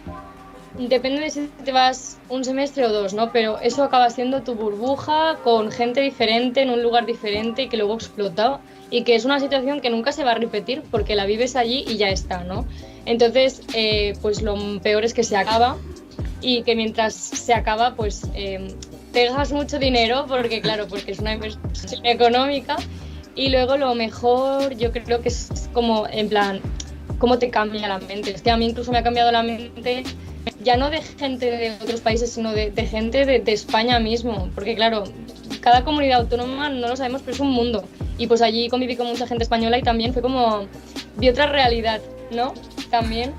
depende 0.78 1.22
de 1.22 1.30
si 1.30 1.48
te 1.64 1.72
vas 1.72 2.18
un 2.30 2.44
semestre 2.44 2.86
o 2.86 2.90
dos, 2.90 3.14
¿no? 3.14 3.32
Pero 3.32 3.60
eso 3.60 3.84
acaba 3.84 4.10
siendo 4.10 4.42
tu 4.42 4.56
burbuja 4.56 5.38
con 5.44 5.72
gente 5.72 6.02
diferente 6.02 6.62
en 6.62 6.70
un 6.70 6.82
lugar 6.82 7.06
diferente 7.06 7.70
que 7.70 7.78
luego 7.78 7.94
explota 7.94 8.60
y 8.90 9.04
que 9.04 9.16
es 9.16 9.26
una 9.26 9.40
situación 9.40 9.82
que 9.82 9.90
nunca 9.90 10.12
se 10.12 10.24
va 10.24 10.32
a 10.32 10.36
repetir 10.36 10.84
porque 10.92 11.16
la 11.16 11.26
vives 11.26 11.56
allí 11.56 11.84
y 11.88 11.98
ya 11.98 12.10
está, 12.10 12.44
¿no? 12.44 12.66
Entonces, 13.06 13.62
eh, 13.74 14.14
pues 14.22 14.42
lo 14.42 14.56
peor 14.82 15.04
es 15.06 15.14
que 15.14 15.24
se 15.24 15.38
acaba 15.38 15.78
y 16.42 16.64
que 16.64 16.76
mientras 16.76 17.14
se 17.16 17.54
acaba, 17.54 17.96
pues 17.96 18.28
eh, 18.34 18.68
te 19.12 19.30
mucho 19.52 19.80
dinero 19.80 20.26
porque, 20.28 20.62
claro, 20.62 20.88
porque 20.88 21.12
es 21.12 21.20
una 21.20 21.34
inversión 21.34 22.06
económica 22.06 22.76
y 23.36 23.50
luego 23.50 23.78
lo 23.78 23.96
mejor 23.96 24.76
yo 24.78 24.92
creo 24.92 25.22
que 25.22 25.30
es 25.30 25.70
como, 25.74 26.08
en 26.08 26.30
plan, 26.30 26.62
cómo 27.18 27.40
te 27.40 27.50
cambia 27.50 27.88
la 27.88 28.00
mente. 28.00 28.32
Es 28.32 28.42
que 28.42 28.52
a 28.52 28.58
mí 28.58 28.66
incluso 28.66 28.92
me 28.92 29.00
ha 29.00 29.04
cambiado 29.04 29.32
la 29.32 29.44
mente 29.44 30.04
ya 30.64 30.78
no 30.78 30.90
de 30.90 31.02
gente 31.02 31.50
de 31.50 31.72
otros 31.82 32.02
países, 32.02 32.32
sino 32.32 32.52
de, 32.52 32.72
gente 32.88 33.26
de, 33.26 33.52
España 33.52 34.00
mismo, 34.00 34.50
porque 34.56 34.76
claro, 34.76 35.06
cada 35.62 35.84
comunidad 35.84 36.22
autónoma 36.22 36.70
no 36.70 36.88
lo 36.88 36.96
sabemos, 36.96 37.22
pero 37.22 37.34
es 37.34 37.40
un 37.40 37.52
mundo. 37.52 37.84
Y 38.18 38.28
pues 38.28 38.42
allí 38.42 38.70
conviví 38.70 38.96
con 38.96 39.08
mucha 39.08 39.28
gente 39.28 39.44
española 39.44 39.78
y 39.78 39.84
también 39.84 40.14
fue 40.14 40.22
como, 40.22 40.68
vi 41.18 41.30
otra 41.30 41.48
realidad, 41.48 42.02
¿no? 42.32 42.54
También. 42.90 43.34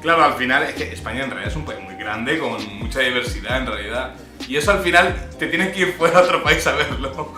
Claro, 0.00 0.24
al 0.24 0.34
final 0.34 0.62
es 0.64 0.74
que 0.74 0.92
España 0.92 1.24
en 1.24 1.30
realidad 1.30 1.50
es 1.50 1.56
un 1.56 1.64
país 1.64 1.80
muy 1.80 1.94
grande, 1.94 2.38
con 2.38 2.78
mucha 2.78 3.00
diversidad 3.00 3.58
en 3.58 3.66
realidad. 3.66 4.14
Y 4.48 4.56
eso 4.56 4.72
al 4.72 4.80
final 4.80 5.14
te 5.38 5.46
tienes 5.46 5.72
que 5.72 5.80
ir 5.80 5.92
fuera 5.92 6.18
a 6.18 6.22
otro 6.22 6.42
país 6.42 6.66
a 6.66 6.72
verlo. 6.72 7.32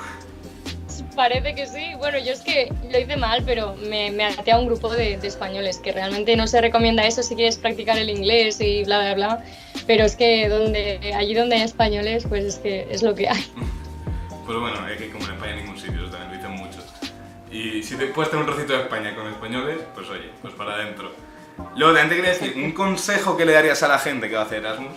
Parece 1.14 1.54
que 1.54 1.66
sí. 1.66 1.92
Bueno, 1.98 2.18
yo 2.18 2.32
es 2.32 2.40
que 2.40 2.72
lo 2.90 2.98
hice 2.98 3.16
mal, 3.16 3.42
pero 3.44 3.76
me, 3.76 4.10
me 4.10 4.24
até 4.24 4.52
a 4.52 4.58
un 4.58 4.66
grupo 4.66 4.88
de, 4.88 5.14
españoles, 5.14 5.78
que 5.78 5.92
realmente 5.92 6.36
no 6.36 6.46
se 6.46 6.60
recomienda 6.60 7.06
eso 7.06 7.22
si 7.22 7.34
quieres 7.36 7.56
practicar 7.56 7.98
el 7.98 8.10
inglés 8.10 8.60
y 8.60 8.84
bla, 8.84 9.00
bla, 9.00 9.14
bla. 9.14 9.44
Pero 9.86 10.04
es 10.04 10.16
que 10.16 10.48
donde, 10.48 11.12
allí 11.14 11.34
donde 11.34 11.56
hay 11.56 11.62
españoles, 11.62 12.26
pues 12.28 12.44
es 12.44 12.56
que 12.56 12.86
es 12.90 13.02
lo 13.02 13.14
que 13.14 13.28
hay. 13.28 13.44
Pues 14.46 14.58
bueno, 14.58 14.88
es 14.88 14.98
que 14.98 15.10
como 15.10 15.24
en 15.24 15.32
España 15.32 15.52
en 15.52 15.58
ningún 15.60 15.78
sitio, 15.78 16.10
también 16.10 16.32
dicen 16.32 16.32
muchos. 16.32 16.33
Y 17.54 17.84
si 17.84 17.94
te 17.94 18.06
puedes 18.06 18.32
tener 18.32 18.44
un 18.44 18.52
rocito 18.52 18.72
de 18.72 18.80
España 18.80 19.14
con 19.14 19.28
españoles, 19.28 19.78
pues 19.94 20.10
oye, 20.10 20.28
pues 20.42 20.52
para 20.54 20.74
adentro. 20.74 21.12
Luego, 21.76 21.94
también 21.94 22.08
te 22.08 22.16
quería 22.16 22.30
decir, 22.32 22.64
un 22.64 22.72
consejo 22.72 23.36
que 23.36 23.44
le 23.44 23.52
darías 23.52 23.80
a 23.84 23.86
la 23.86 24.00
gente 24.00 24.28
que 24.28 24.34
va 24.34 24.40
a 24.40 24.44
hacer 24.44 24.58
Erasmus. 24.58 24.90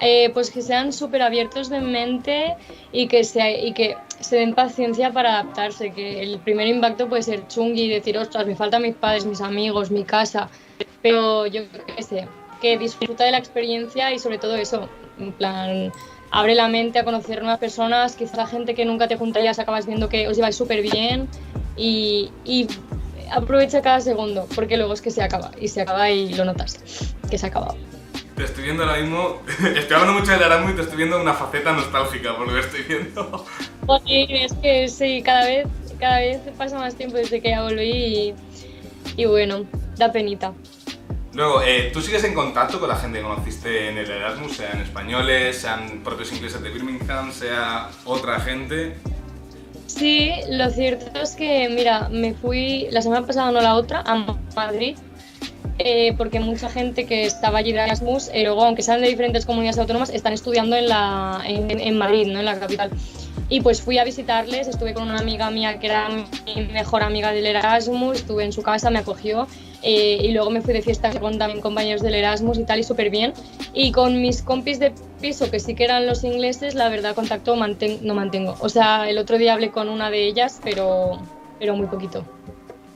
Eh, 0.00 0.30
pues 0.32 0.50
que 0.50 0.62
sean 0.62 0.94
súper 0.94 1.20
abiertos 1.20 1.68
de 1.68 1.80
mente 1.80 2.56
y 2.92 3.08
que, 3.08 3.24
se, 3.24 3.60
y 3.60 3.74
que 3.74 3.98
se 4.20 4.36
den 4.36 4.54
paciencia 4.54 5.12
para 5.12 5.34
adaptarse, 5.34 5.90
que 5.90 6.22
el 6.22 6.38
primer 6.38 6.66
impacto 6.66 7.10
puede 7.10 7.24
ser 7.24 7.46
chungui 7.48 7.82
y 7.82 7.88
decir, 7.90 8.16
ostras, 8.16 8.46
me 8.46 8.56
faltan 8.56 8.82
mis 8.82 8.94
padres, 8.94 9.26
mis 9.26 9.42
amigos, 9.42 9.90
mi 9.90 10.04
casa, 10.04 10.48
pero 11.02 11.46
yo 11.46 11.64
qué 11.94 12.02
sé, 12.02 12.28
que 12.62 12.78
disfruta 12.78 13.24
de 13.24 13.32
la 13.32 13.38
experiencia 13.38 14.14
y 14.14 14.18
sobre 14.18 14.38
todo 14.38 14.56
eso, 14.56 14.88
en 15.18 15.32
plan, 15.32 15.92
abre 16.30 16.54
la 16.54 16.68
mente 16.68 16.98
a 16.98 17.04
conocer 17.04 17.40
nuevas 17.40 17.58
personas, 17.58 18.16
quizá 18.16 18.46
gente 18.46 18.74
que 18.74 18.84
nunca 18.84 19.08
te 19.08 19.16
juntarías 19.16 19.58
acabas 19.58 19.86
viendo 19.86 20.08
que 20.08 20.28
os 20.28 20.36
lleváis 20.36 20.56
súper 20.56 20.82
bien 20.82 21.28
y, 21.76 22.30
y 22.44 22.66
aprovecha 23.30 23.82
cada 23.82 24.00
segundo, 24.00 24.46
porque 24.54 24.76
luego 24.76 24.92
es 24.92 25.02
que 25.02 25.10
se 25.10 25.22
acaba 25.22 25.50
y 25.60 25.68
se 25.68 25.82
acaba 25.82 26.10
y 26.10 26.32
lo 26.34 26.44
notas, 26.44 26.80
que 27.30 27.38
se 27.38 27.46
ha 27.46 27.48
acabado. 27.48 27.76
Te 28.36 28.44
estoy 28.44 28.64
viendo 28.64 28.84
ahora 28.84 29.00
mismo, 29.00 29.42
estoy 29.76 29.96
hablando 29.96 30.20
mucho 30.20 30.30
de 30.30 30.44
Aramu 30.44 30.70
y 30.70 30.74
te 30.74 30.82
estoy 30.82 30.96
viendo 30.96 31.20
una 31.20 31.34
faceta 31.34 31.72
nostálgica 31.72 32.36
por 32.36 32.46
lo 32.46 32.54
que 32.54 32.60
estoy 32.60 32.82
viendo. 32.82 33.44
Sí, 34.06 34.26
es 34.28 34.52
que 34.54 34.88
sí, 34.88 35.22
cada 35.24 35.44
vez, 35.46 35.66
cada 35.98 36.20
vez 36.20 36.40
pasa 36.56 36.78
más 36.78 36.94
tiempo 36.94 37.16
desde 37.16 37.40
que 37.40 37.50
ya 37.50 37.62
volví 37.62 38.34
y, 39.16 39.24
bueno, 39.24 39.64
da 39.96 40.12
penita. 40.12 40.52
Luego, 41.38 41.62
eh, 41.62 41.90
¿tú 41.92 42.00
sigues 42.02 42.24
en 42.24 42.34
contacto 42.34 42.80
con 42.80 42.88
la 42.88 42.96
gente 42.96 43.18
que 43.18 43.24
conociste 43.24 43.90
en 43.90 43.96
el 43.96 44.10
Erasmus, 44.10 44.56
sean 44.56 44.80
españoles, 44.80 45.58
sean 45.58 46.00
propios 46.02 46.32
ingleses 46.32 46.60
de 46.60 46.68
Birmingham, 46.68 47.30
sea 47.30 47.90
otra 48.04 48.40
gente? 48.40 48.96
Sí, 49.86 50.32
lo 50.48 50.68
cierto 50.68 51.16
es 51.20 51.36
que, 51.36 51.68
mira, 51.68 52.08
me 52.08 52.34
fui 52.34 52.88
la 52.90 53.02
semana 53.02 53.24
pasada, 53.24 53.52
no 53.52 53.60
la 53.60 53.76
otra, 53.76 54.02
a 54.04 54.36
Madrid 54.56 54.96
eh, 55.78 56.14
porque 56.16 56.40
mucha 56.40 56.68
gente 56.68 57.06
que 57.06 57.24
estaba 57.24 57.58
allí 57.58 57.72
de 57.72 57.78
Erasmus, 57.78 58.30
eh, 58.32 58.42
luego, 58.44 58.64
aunque 58.64 58.82
sean 58.82 59.00
de 59.00 59.08
diferentes 59.08 59.46
comunidades 59.46 59.78
autónomas, 59.78 60.10
están 60.10 60.32
estudiando 60.32 60.76
en, 60.76 60.88
la, 60.88 61.40
en, 61.44 61.96
Madrid, 61.96 62.26
¿no? 62.26 62.40
en 62.40 62.44
la 62.44 62.58
capital. 62.58 62.90
Y 63.48 63.60
pues 63.62 63.80
fui 63.80 63.96
a 63.98 64.04
visitarles, 64.04 64.68
estuve 64.68 64.92
con 64.92 65.04
una 65.04 65.18
amiga 65.18 65.50
mía 65.50 65.78
que 65.78 65.86
era 65.86 66.08
mi 66.08 66.62
mejor 66.72 67.02
amiga 67.02 67.32
del 67.32 67.46
Erasmus, 67.46 68.18
estuve 68.18 68.44
en 68.44 68.52
su 68.52 68.62
casa, 68.62 68.90
me 68.90 68.98
acogió 68.98 69.46
eh, 69.82 70.18
y 70.22 70.32
luego 70.32 70.50
me 70.50 70.60
fui 70.60 70.74
de 70.74 70.82
fiesta 70.82 71.18
con 71.18 71.38
también 71.38 71.60
compañeros 71.60 72.02
del 72.02 72.14
Erasmus 72.14 72.58
y 72.58 72.64
tal, 72.64 72.80
y 72.80 72.82
súper 72.82 73.10
bien. 73.10 73.32
Y 73.72 73.92
con 73.92 74.20
mis 74.20 74.42
compis 74.42 74.78
de 74.80 74.92
piso, 75.20 75.50
que 75.50 75.60
sí 75.60 75.74
que 75.74 75.84
eran 75.84 76.06
los 76.06 76.24
ingleses, 76.24 76.74
la 76.74 76.88
verdad, 76.88 77.14
contacto 77.14 77.56
no 77.56 78.14
mantengo. 78.14 78.56
O 78.60 78.68
sea, 78.68 79.08
el 79.08 79.18
otro 79.18 79.38
día 79.38 79.54
hablé 79.54 79.70
con 79.70 79.88
una 79.88 80.10
de 80.10 80.26
ellas, 80.26 80.60
pero, 80.62 81.18
pero 81.58 81.76
muy 81.76 81.86
poquito. 81.86 82.24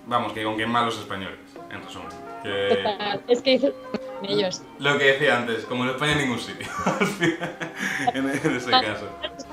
Vamos, 0.06 0.32
que 0.32 0.42
con 0.42 0.56
qué 0.56 0.66
malos 0.66 0.98
españoles, 0.98 1.38
en 1.70 1.82
resumen. 1.82 2.22
Es 3.28 3.42
que 3.42 3.54
hice 3.54 3.72
ellos. 4.22 4.62
Lo 4.78 4.99
que 4.99 5.04
decía 5.04 5.38
antes, 5.38 5.64
como 5.64 5.84
en 5.84 5.90
España 5.90 6.12
en 6.12 6.18
ningún 6.18 6.38
sitio. 6.38 6.66
en, 8.14 8.28
ese 8.28 8.70
caso. 8.70 9.08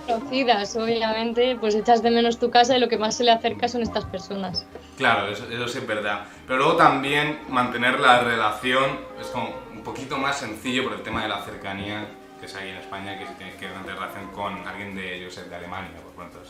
Conocidas, 0.08 0.75
obviamente, 0.75 1.58
pues 1.60 1.75
echas 1.75 2.01
de 2.01 2.12
menos 2.12 2.39
tu 2.39 2.50
casa 2.50 2.77
y 2.77 2.79
lo 2.79 2.88
que 2.88 2.98
más 2.98 3.15
se 3.15 3.24
le 3.24 3.31
acerca 3.31 3.67
son 3.67 3.81
estas 3.81 4.05
personas. 4.05 4.65
Claro, 4.98 5.31
eso, 5.31 5.46
sí 5.67 5.77
es 5.77 5.88
verdad. 5.88 6.25
Pero 6.48 6.60
luego 6.60 6.75
también 6.75 7.39
mantener 7.50 8.00
la 8.00 8.22
relación 8.22 9.00
es 9.19 9.27
como 9.27 9.53
un 9.74 9.84
poquito 9.84 10.17
más 10.17 10.39
sencillo 10.39 10.84
por 10.84 10.93
el 10.93 11.01
tema 11.01 11.24
de 11.24 11.29
la 11.29 11.41
cercanía 11.41 12.08
que 12.39 12.46
es 12.46 12.55
aquí 12.55 12.69
en 12.69 12.77
España, 12.77 13.19
que 13.19 13.27
si 13.27 13.34
tienes 13.34 13.55
que 13.55 13.67
mantener 13.67 14.00
relación 14.00 14.27
con 14.31 14.65
alguien 14.65 14.96
de, 14.96 15.19
yo 15.19 15.29
sé, 15.29 15.43
de 15.43 15.55
Alemania, 15.55 15.91
por 16.01 16.13
ejemplo. 16.13 16.41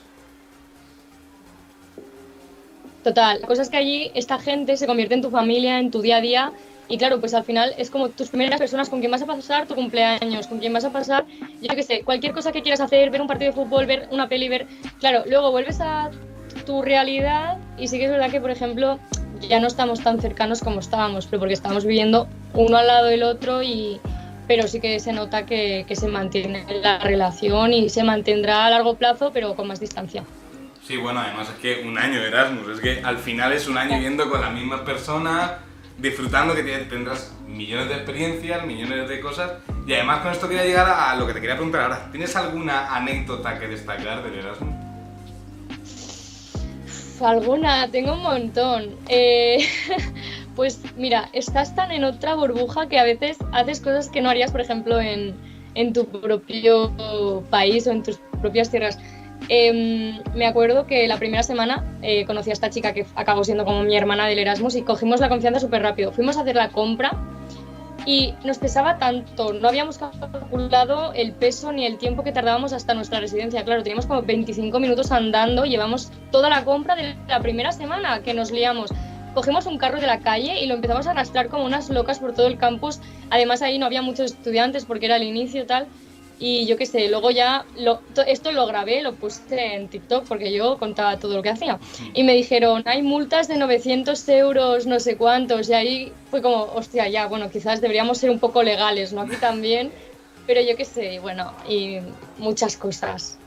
Total, 3.03 3.39
la 3.41 3.48
cosa 3.48 3.62
es 3.62 3.70
que 3.70 3.77
allí 3.77 4.12
esta 4.13 4.39
gente 4.39 4.75
se 4.75 4.86
convierte 4.86 5.13
en 5.13 5.22
tu 5.22 5.29
familia, 5.29 5.79
en 5.79 5.91
tu 5.91 6.01
día 6.01 6.18
a 6.18 6.22
día. 6.22 6.51
Y 6.89 6.98
claro, 6.98 7.20
pues 7.20 7.36
al 7.36 7.44
final 7.44 7.74
es 7.77 7.91
como 7.91 8.10
tus 8.10 8.29
primeras 8.29 8.60
personas 8.60 8.89
con 8.89 9.00
quien 9.00 9.12
vas 9.12 9.22
a 9.22 9.27
pasar 9.27 9.68
tu 9.68 9.75
cumpleaños, 9.75 10.48
con 10.48 10.58
quien 10.58 10.74
vas 10.74 10.86
a 10.86 10.91
pasar, 10.91 11.25
yo 11.62 11.75
qué 11.75 11.84
sé, 11.84 12.01
cualquier 12.03 12.34
cosa 12.34 12.51
que 12.51 12.63
quieras 12.63 12.82
hacer, 12.82 13.12
ver 13.12 13.22
un 13.22 13.27
partido 13.27 13.51
de 13.51 13.56
fútbol, 13.56 13.86
ver 13.86 14.08
una 14.12 14.27
peli, 14.27 14.50
ver. 14.50 14.65
Claro, 15.00 15.24
luego 15.27 15.51
vuelves 15.51 15.79
a 15.82 16.10
tu 16.65 16.82
realidad 16.82 17.58
y 17.77 17.88
sí 17.88 18.00
que 18.00 18.06
es 18.06 18.12
verdad 18.12 18.32
que, 18.32 18.41
por 18.41 18.50
ejemplo, 18.50 19.00
ya 19.48 19.60
no 19.60 19.68
estamos 19.68 20.01
tan 20.01 20.20
cercanos 20.20 20.62
como 20.62 20.79
estábamos, 20.79 21.27
pero 21.27 21.39
porque 21.39 21.53
estamos 21.53 21.86
viviendo 21.86 22.27
uno 22.53 22.77
al 22.77 22.88
lado 22.88 23.06
del 23.06 23.24
otro 23.24 23.62
y. 23.62 24.00
Pero 24.48 24.68
sí 24.68 24.79
que 24.79 25.00
se 25.00 25.13
nota 25.13 25.46
que, 25.46 25.86
que 25.88 25.96
se 25.96 26.08
mantiene 26.08 26.65
la 26.82 26.98
relación 26.98 27.72
y 27.72 27.88
se 27.89 28.03
mantendrá 28.03 28.65
a 28.65 28.72
largo 28.72 28.96
plazo, 28.96 29.29
pero 29.32 29.56
con 29.56 29.68
más 29.68 29.79
distancia. 29.79 30.24
Sí, 30.89 30.98
bueno, 30.98 31.19
además 31.19 31.48
es 31.50 31.55
que 31.62 31.88
un 31.88 32.00
año 32.00 32.19
de 32.19 32.29
Erasmus, 32.29 32.67
es 32.69 32.79
que 32.79 33.01
al 33.03 33.19
final 33.19 33.53
es 33.53 33.67
un 33.67 33.77
año 33.77 33.93
viviendo 33.93 34.27
con 34.27 34.41
la 34.41 34.50
misma 34.50 34.84
persona, 34.84 35.60
disfrutando 36.00 36.55
que 36.55 36.63
tendrás 36.63 37.31
millones 37.46 37.89
de 37.89 37.93
experiencias, 37.93 38.65
millones 38.65 39.08
de 39.08 39.19
cosas. 39.19 39.51
Y 39.86 39.93
además 39.93 40.22
con 40.22 40.31
esto 40.31 40.48
quería 40.50 40.65
llegar 40.65 40.89
a 40.89 41.15
lo 41.15 41.27
que 41.27 41.34
te 41.34 41.41
quería 41.41 41.58
preguntar 41.58 41.81
ahora. 41.81 42.10
¿Tienes 42.10 42.36
alguna 42.36 42.96
anécdota 42.96 43.60
que 43.60 43.67
destacar 43.67 44.24
del 44.24 44.39
Erasmus? 44.39 44.74
Alguna, 47.22 47.91
tengo 47.91 48.13
un 48.13 48.24
montón. 48.24 48.96
Eh, 49.10 49.60
pues 50.55 50.81
mira, 50.98 51.29
estás 51.34 51.75
tan 51.75 51.91
en 51.91 52.03
otra 52.03 52.34
burbuja 52.34 52.89
que 52.89 52.98
a 52.98 53.03
veces 53.03 53.38
haces 53.51 53.79
cosas 53.79 54.10
que 54.10 54.22
no 54.22 54.29
harías, 54.31 54.51
por 54.51 54.62
ejemplo, 54.62 55.00
en, 55.00 55.36
en 55.75 55.93
tu 55.93 56.08
propio 56.08 56.91
país 57.51 57.86
o 57.86 57.91
en 57.91 58.01
tus 58.01 58.17
propias 58.41 58.72
tierras. 58.72 58.98
Em, 59.51 60.22
me 60.36 60.46
acuerdo 60.46 60.86
que 60.86 61.08
la 61.08 61.18
primera 61.18 61.41
semana 61.41 61.84
eh, 62.03 62.24
conocí 62.25 62.51
a 62.51 62.53
esta 62.53 62.70
chica 62.70 62.94
que 62.94 63.08
acabó 63.15 63.44
siendo 63.44 63.65
como 63.65 63.82
mi 63.82 63.98
hermana 63.98 64.27
del 64.27 64.38
Erasmus 64.38 64.75
y 64.75 64.84
cogimos 64.84 65.20
la 65.20 65.27
confianza 65.27 65.60
súper 65.60 65.82
rápido. 65.82 66.12
Fuimos 66.12 66.38
a 66.38 66.41
hacer 66.41 66.56
la 66.56 66.70
compra 66.70 67.12
y 68.06 68.36
nos 68.44 68.60
pesaba 68.60 69.00
tanto, 69.00 69.53
no 69.53 69.68
habíamos 69.68 69.98
calculado 69.98 71.13
el 71.13 71.34
peso 71.34 71.72
ni 71.72 71.86
el 71.86 71.98
tiempo 71.98 72.24
que 72.24 72.32
tardábamos 72.32 72.74
hasta 72.74 72.94
nuestra 72.94 73.20
residencia. 73.20 73.63
Claro, 73.63 73.82
teníamos 73.82 74.06
como 74.06 74.22
25 74.22 74.79
minutos 74.79 75.12
andando, 75.12 75.65
llevamos 75.65 76.12
toda 76.32 76.50
la 76.50 76.63
compra 76.63 76.96
de 76.96 77.15
la 77.27 77.39
primera 77.39 77.72
semana 77.72 78.22
que 78.22 78.36
nos 78.36 78.51
liamos. 78.51 78.91
Cogimos 79.34 79.65
un 79.65 79.79
carro 79.79 80.00
de 80.00 80.08
la 80.08 80.20
calle 80.20 80.60
y 80.62 80.68
lo 80.68 80.75
empezamos 80.75 81.08
a 81.08 81.12
arrastrar 81.12 81.50
como 81.50 81.65
unas 81.65 81.89
locas 81.89 82.20
por 82.20 82.34
todo 82.34 82.48
el 82.48 82.58
campus. 82.58 83.00
Además 83.32 83.63
ahí 83.63 83.79
no 83.79 83.88
había 83.88 84.03
muchos 84.03 84.32
estudiantes 84.32 84.86
porque 84.86 85.08
era 85.08 85.15
el 85.15 85.24
inicio 85.24 85.65
tal. 85.65 85.88
Y 86.41 86.65
yo 86.65 86.77
qué 86.77 86.86
sé, 86.86 87.10
luego 87.10 87.31
ya 87.31 87.65
lo, 87.77 88.01
esto 88.25 88.53
lo 88.53 88.65
grabé, 88.65 89.01
lo 89.01 89.13
puse 89.13 89.75
en 89.75 89.89
TikTok 89.89 90.25
porque 90.25 90.53
yo 90.53 90.77
contaba 90.77 91.17
todo 91.19 91.36
lo 91.36 91.43
que 91.43 91.50
hacía. 91.50 91.79
Y 92.13 92.24
me 92.24 92.34
dijeron, 92.34 92.81
hay 92.86 93.01
multas 93.01 93.50
de 93.50 93.58
900 93.58 94.27
euros, 94.29 94.86
no 94.86 95.01
sé 95.01 95.17
cuántos. 95.17 95.67
Y 95.67 95.74
ahí 95.74 96.13
fue 96.31 96.41
como, 96.41 96.63
hostia, 96.63 97.10
ya, 97.10 97.27
bueno, 97.27 97.50
quizás 97.50 97.81
deberíamos 97.81 98.19
ser 98.19 98.29
un 98.29 98.39
poco 98.39 98.63
legales, 98.63 99.12
¿no? 99.12 99.22
Aquí 99.22 99.36
también. 99.41 99.91
Pero 100.48 100.62
yo 100.62 100.77
qué 100.77 100.86
sé, 100.86 101.19
bueno, 101.19 101.53
y 101.67 102.00
muchas 102.38 102.77
cosas. 102.77 103.38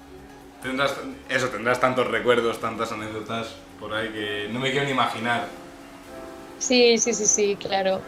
Tendrás, 0.62 0.94
eso, 1.30 1.49
tendrás 1.49 1.80
tantos 1.80 2.06
recuerdos, 2.06 2.61
tantas 2.61 2.92
anécdotas 2.92 3.49
por 3.80 3.94
ahí 3.94 4.11
que 4.11 4.49
no 4.52 4.61
me 4.61 4.70
quiero 4.70 4.84
ni 4.84 4.92
imaginar. 4.92 5.49
Sí, 6.58 6.99
sí, 6.99 7.12
sí, 7.14 7.26
sí, 7.26 7.56
claro. 7.56 8.00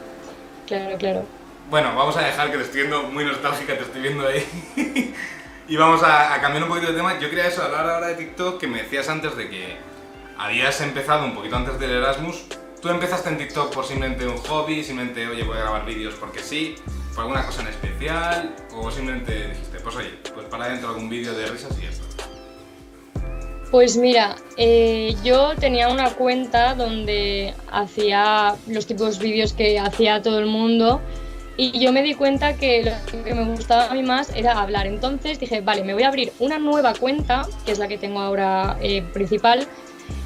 Claro, 0.67 0.97
claro. 0.99 1.25
Bueno, 1.71 1.95
vamos 1.97 2.17
a 2.17 2.21
dejar 2.21 2.51
que 2.51 2.59
te 2.59 2.65
estoy 2.65 2.81
viendo 2.81 3.05
muy 3.05 3.25
nostálgica, 3.25 3.77
te 3.77 3.85
estoy 3.85 4.03
viendo 4.03 4.27
ahí. 4.27 4.45
y 5.69 5.77
vamos 5.77 6.03
a, 6.03 6.39
cambiar 6.41 6.63
un 6.65 6.69
poquito 6.69 6.89
de 6.89 6.97
tema. 6.97 7.19
Yo 7.19 7.31
quería 7.31 7.47
eso, 7.47 7.63
hablar 7.63 7.89
ahora 7.89 8.09
de 8.09 8.15
TikTok, 8.17 8.61
que 8.61 8.67
me 8.67 8.83
decías 8.83 9.09
antes 9.09 9.35
de 9.37 9.49
que 9.49 9.77
habías 10.37 10.81
empezado 10.83 11.25
un 11.25 11.35
poquito 11.35 11.57
antes 11.57 11.79
del 11.79 11.91
Erasmus. 11.91 12.45
¿Tú 12.83 12.91
empezaste 12.91 13.31
en 13.31 13.39
TikTok 13.39 13.73
por 13.73 13.87
simplemente 13.87 14.27
un 14.27 14.37
hobby, 14.37 14.85
simplemente, 14.85 15.27
oye, 15.27 15.43
voy 15.43 15.57
a 15.57 15.61
grabar 15.61 15.87
vídeos 15.87 16.15
porque 16.21 16.41
sí, 16.41 16.75
por 17.15 17.23
alguna 17.23 17.47
cosa 17.47 17.63
en 17.63 17.69
especial, 17.69 18.55
o 18.75 18.91
simplemente 18.91 19.49
dijiste, 19.49 19.81
pues 19.81 19.97
oye, 19.97 20.11
pues 20.35 20.47
para 20.49 20.67
adentro 20.67 20.91
algún 20.91 21.09
vídeo 21.09 21.33
de 21.33 21.47
risas 21.47 21.73
y 21.81 21.87
esto? 21.87 22.05
Pues 23.71 23.97
mira, 23.97 24.37
eh, 24.59 25.17
yo 25.25 25.55
tenía 25.57 25.89
una 25.89 26.11
cuenta 26.11 26.75
donde 26.75 27.55
hacía 27.73 28.55
los 28.67 28.87
tipos 28.87 29.19
de 29.19 29.25
vídeos 29.25 29.55
que 29.55 29.79
hacía 29.79 30.21
todo 30.21 30.39
el 30.39 30.47
mundo 30.47 31.01
y 31.57 31.79
yo 31.79 31.93
me 31.93 32.03
di 32.03 32.15
cuenta 32.15 32.57
que 32.57 32.83
lo 32.83 33.23
que 33.23 33.35
me 33.35 33.45
gustaba 33.45 33.87
a 33.87 33.95
mí 33.95 34.03
más 34.03 34.35
era 34.35 34.61
hablar. 34.61 34.87
Entonces 34.87 35.39
dije, 35.39 35.61
vale, 35.61 35.85
me 35.85 35.95
voy 35.95 36.03
a 36.03 36.09
abrir 36.09 36.33
una 36.39 36.59
nueva 36.59 36.95
cuenta, 36.95 37.47
que 37.65 37.73
es 37.73 37.79
la 37.79 37.87
que 37.87 37.97
tengo 37.97 38.21
ahora 38.21 38.77
eh, 38.81 39.03
principal, 39.13 39.67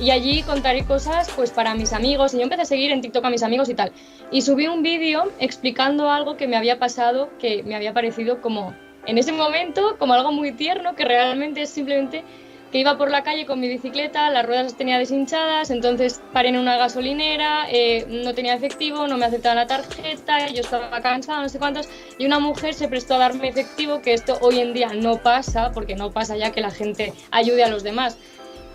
y 0.01 0.11
allí 0.11 0.43
contaré 0.43 0.85
cosas 0.85 1.31
pues 1.37 1.51
para 1.51 1.75
mis 1.75 1.93
amigos. 1.93 2.33
Y 2.35 2.39
yo 2.39 2.45
empecé 2.45 2.63
a 2.63 2.67
seguir 2.67 2.91
en 2.93 3.01
TikTok 3.01 3.25
a 3.25 3.31
mis 3.31 3.43
amigos 3.43 3.69
y 3.69 3.75
tal. 3.75 3.93
Y 4.31 4.43
subí 4.43 4.67
un 4.69 4.83
vídeo 4.83 5.31
explicando 5.39 6.11
algo 6.11 6.37
que 6.37 6.49
me 6.49 6.57
había 6.57 6.79
pasado, 6.79 7.31
que 7.39 7.63
me 7.63 7.75
había 7.75 7.93
parecido 7.93 8.41
como 8.41 8.75
en 9.07 9.19
ese 9.19 9.33
momento, 9.33 9.97
como 9.99 10.15
algo 10.15 10.33
muy 10.33 10.53
tierno, 10.53 10.95
que 10.95 11.05
realmente 11.05 11.63
es 11.63 11.71
simplemente 11.71 12.25
que 12.71 12.79
iba 12.79 12.99
por 12.99 13.11
la 13.11 13.23
calle 13.23 13.47
con 13.47 13.61
mi 13.61 13.69
bicicleta, 13.69 14.31
las 14.31 14.45
ruedas 14.45 14.65
las 14.65 14.77
tenía 14.77 14.99
deshinchadas, 14.99 15.71
entonces 15.71 16.21
paré 16.33 16.51
en 16.51 16.59
una 16.59 16.77
gasolinera, 16.77 17.67
eh, 17.71 18.07
no 18.09 18.35
tenía 18.35 18.55
efectivo, 18.55 19.07
no 19.07 19.17
me 19.17 19.27
aceptaban 19.27 19.57
la 19.57 19.67
tarjeta, 19.67 20.49
yo 20.49 20.61
estaba 20.61 21.01
cansada, 21.01 21.43
no 21.43 21.49
sé 21.49 21.59
cuántos, 21.59 21.89
y 22.19 22.27
una 22.27 22.39
mujer 22.39 22.75
se 22.75 22.89
prestó 22.89 23.15
a 23.15 23.19
darme 23.19 23.49
efectivo, 23.49 24.03
que 24.03 24.13
esto 24.13 24.39
hoy 24.41 24.61
en 24.61 24.75
día 24.75 24.93
no 24.93 25.19
pasa, 25.19 25.73
porque 25.73 25.95
no 25.95 26.11
pasa 26.11 26.37
ya 26.37 26.53
que 26.53 26.61
la 26.61 26.71
gente 26.71 27.13
ayude 27.31 27.65
a 27.65 27.69
los 27.69 27.83
demás. 27.83 28.19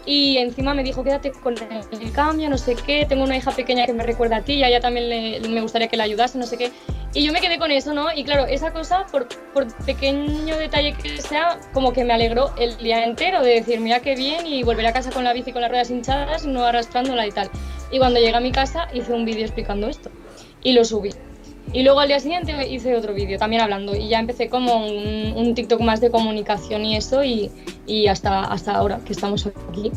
Y 0.05 0.37
encima 0.37 0.73
me 0.73 0.83
dijo, 0.83 1.03
quédate 1.03 1.31
con 1.31 1.55
el 1.57 2.11
cambio, 2.11 2.49
no 2.49 2.57
sé 2.57 2.75
qué, 2.75 3.05
tengo 3.07 3.23
una 3.23 3.37
hija 3.37 3.51
pequeña 3.51 3.85
que 3.85 3.93
me 3.93 4.03
recuerda 4.03 4.37
a 4.37 4.41
ti, 4.41 4.53
y 4.53 4.63
a 4.63 4.67
ella 4.67 4.81
también 4.81 5.41
me 5.53 5.61
gustaría 5.61 5.87
que 5.87 5.95
la 5.95 6.03
ayudase, 6.03 6.37
no 6.37 6.45
sé 6.45 6.57
qué. 6.57 6.71
Y 7.13 7.23
yo 7.23 7.31
me 7.31 7.39
quedé 7.39 7.57
con 7.59 7.71
eso, 7.71 7.93
¿no? 7.93 8.07
Y 8.13 8.23
claro, 8.23 8.45
esa 8.45 8.73
cosa, 8.73 9.05
por, 9.11 9.27
por, 9.53 9.67
pequeño 9.85 10.57
detalle 10.57 10.93
que 10.93 11.21
sea, 11.21 11.59
como 11.71 11.93
que 11.93 12.03
me 12.03 12.13
alegró 12.13 12.53
el 12.57 12.75
día 12.77 13.05
entero 13.05 13.41
de 13.41 13.51
decir, 13.51 13.79
mira 13.79 13.99
qué 14.01 14.15
bien, 14.15 14.45
y 14.45 14.63
volver 14.63 14.87
a 14.87 14.93
casa 14.93 15.11
con 15.11 15.23
la 15.23 15.31
bici 15.31 15.53
con 15.53 15.61
las 15.61 15.69
ruedas 15.69 15.89
hinchadas, 15.89 16.45
no 16.45 16.63
arrastrándola 16.63 17.25
y 17.27 17.31
tal. 17.31 17.49
Y 17.91 17.99
cuando 17.99 18.19
llegué 18.19 18.35
a 18.35 18.39
mi 18.39 18.51
casa 18.51 18.87
hice 18.93 19.13
un 19.13 19.23
vídeo 19.23 19.45
explicando 19.45 19.87
esto 19.87 20.09
y 20.63 20.73
lo 20.73 20.83
subí. 20.83 21.11
Y 21.71 21.83
luego 21.83 22.01
al 22.01 22.07
día 22.07 22.19
siguiente 22.19 22.67
hice 22.67 22.95
otro 22.95 23.13
vídeo 23.13 23.39
también 23.39 23.61
hablando 23.61 23.95
y 23.95 24.07
ya 24.09 24.19
empecé 24.19 24.49
como 24.49 24.85
un, 24.85 25.33
un 25.35 25.55
TikTok 25.55 25.81
más 25.81 26.01
de 26.01 26.11
comunicación 26.11 26.85
y 26.85 26.97
eso 26.97 27.23
y, 27.23 27.51
y, 27.87 28.07
hasta, 28.07 28.43
hasta 28.43 28.73
ahora 28.75 28.99
que 29.05 29.13
estamos 29.13 29.47
aquí. 29.47 29.91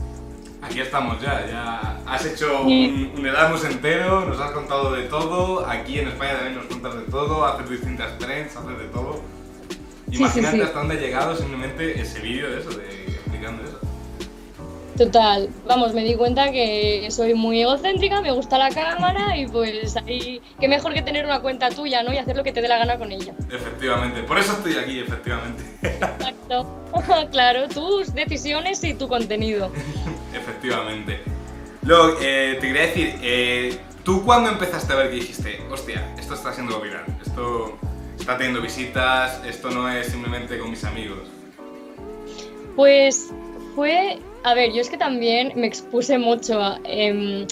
Aquí 0.63 0.81
estamos 0.81 1.21
ya, 1.21 1.47
ya 1.47 2.01
has 2.07 2.25
hecho 2.25 2.63
un, 2.63 3.13
un, 3.17 3.27
Erasmus 3.27 3.65
entero, 3.65 4.25
nos 4.25 4.41
has 4.41 4.53
contado 4.53 4.93
de 4.93 5.03
todo, 5.05 5.67
aquí 5.67 5.99
en 5.99 6.09
España 6.09 6.35
también 6.35 6.57
nos 6.57 6.67
cuentas 6.67 6.97
de 6.97 7.03
todo, 7.03 7.45
haces 7.45 7.71
distintas 7.71 8.19
trends, 8.19 8.57
haces 8.57 8.79
de 8.79 8.87
todo. 8.87 9.21
Imagínate 10.11 10.63
hasta 10.63 10.79
dónde 10.79 10.95
ha 10.95 11.01
llegado 11.01 11.37
simplemente 11.37 12.01
ese 12.01 12.21
vídeo 12.21 12.51
de 12.51 12.61
eso, 12.61 12.71
de 12.71 12.87
explicando 13.07 13.63
eso. 13.65 13.76
Total, 14.97 15.49
vamos, 15.67 15.93
me 15.95 16.05
di 16.05 16.15
cuenta 16.15 16.51
que 16.51 17.07
soy 17.11 17.35
muy 17.35 17.61
egocéntrica, 17.61 18.21
me 18.21 18.33
gusta 18.33 18.57
la 18.59 18.71
cámara 18.71 19.37
y 19.37 19.47
pues 19.47 19.97
ahí, 19.97 20.41
qué 20.59 20.69
mejor 20.69 20.95
que 20.95 21.03
tener 21.03 21.25
una 21.27 21.41
cuenta 21.41 21.69
tuya, 21.71 22.03
¿no? 22.03 22.13
Y 22.13 22.19
hacer 22.19 22.37
lo 22.37 22.43
que 22.43 22.53
te 22.53 22.63
dé 22.63 22.69
la 22.69 22.79
gana 22.79 22.97
con 22.99 23.13
ella. 23.13 23.35
Efectivamente, 23.51 24.23
por 24.23 24.39
eso 24.39 24.53
estoy 24.53 24.77
aquí, 24.77 25.01
efectivamente. 25.01 25.65
Exacto, 25.83 26.67
claro, 27.31 27.69
tus 27.69 28.15
decisiones 28.15 28.83
y 28.85 28.95
tu 28.95 29.09
contenido. 29.09 29.71
efectivamente. 30.35 31.21
Luego, 31.83 32.17
eh, 32.21 32.57
te 32.61 32.67
quería 32.67 32.83
decir, 32.83 33.15
eh, 33.23 33.79
¿Tú 34.07 34.25
cuándo 34.25 34.49
empezaste 34.51 34.93
a 34.93 34.97
ver 34.97 35.11
que 35.11 35.17
dijiste, 35.17 35.67
hostia, 35.69 36.15
esto 36.17 36.35
está 36.35 36.53
siendo 36.53 36.81
viral, 36.81 37.05
esto 37.21 37.77
está 38.17 38.37
teniendo 38.37 38.63
visitas, 38.63 39.45
esto 39.45 39.69
no 39.69 39.91
es 39.91 40.07
simplemente 40.07 40.61
con 40.61 40.71
mis 40.71 40.85
amigos? 40.85 41.27
Pues 42.77 43.33
fue, 43.75 44.21
a 44.47 44.55
ver, 44.55 44.73
yo 44.73 44.81
es 44.81 44.89
que 44.89 44.97
también 44.97 45.53
me 45.57 45.67
expuse 45.67 46.19
mucho. 46.19 46.77
Eh, 46.85 47.45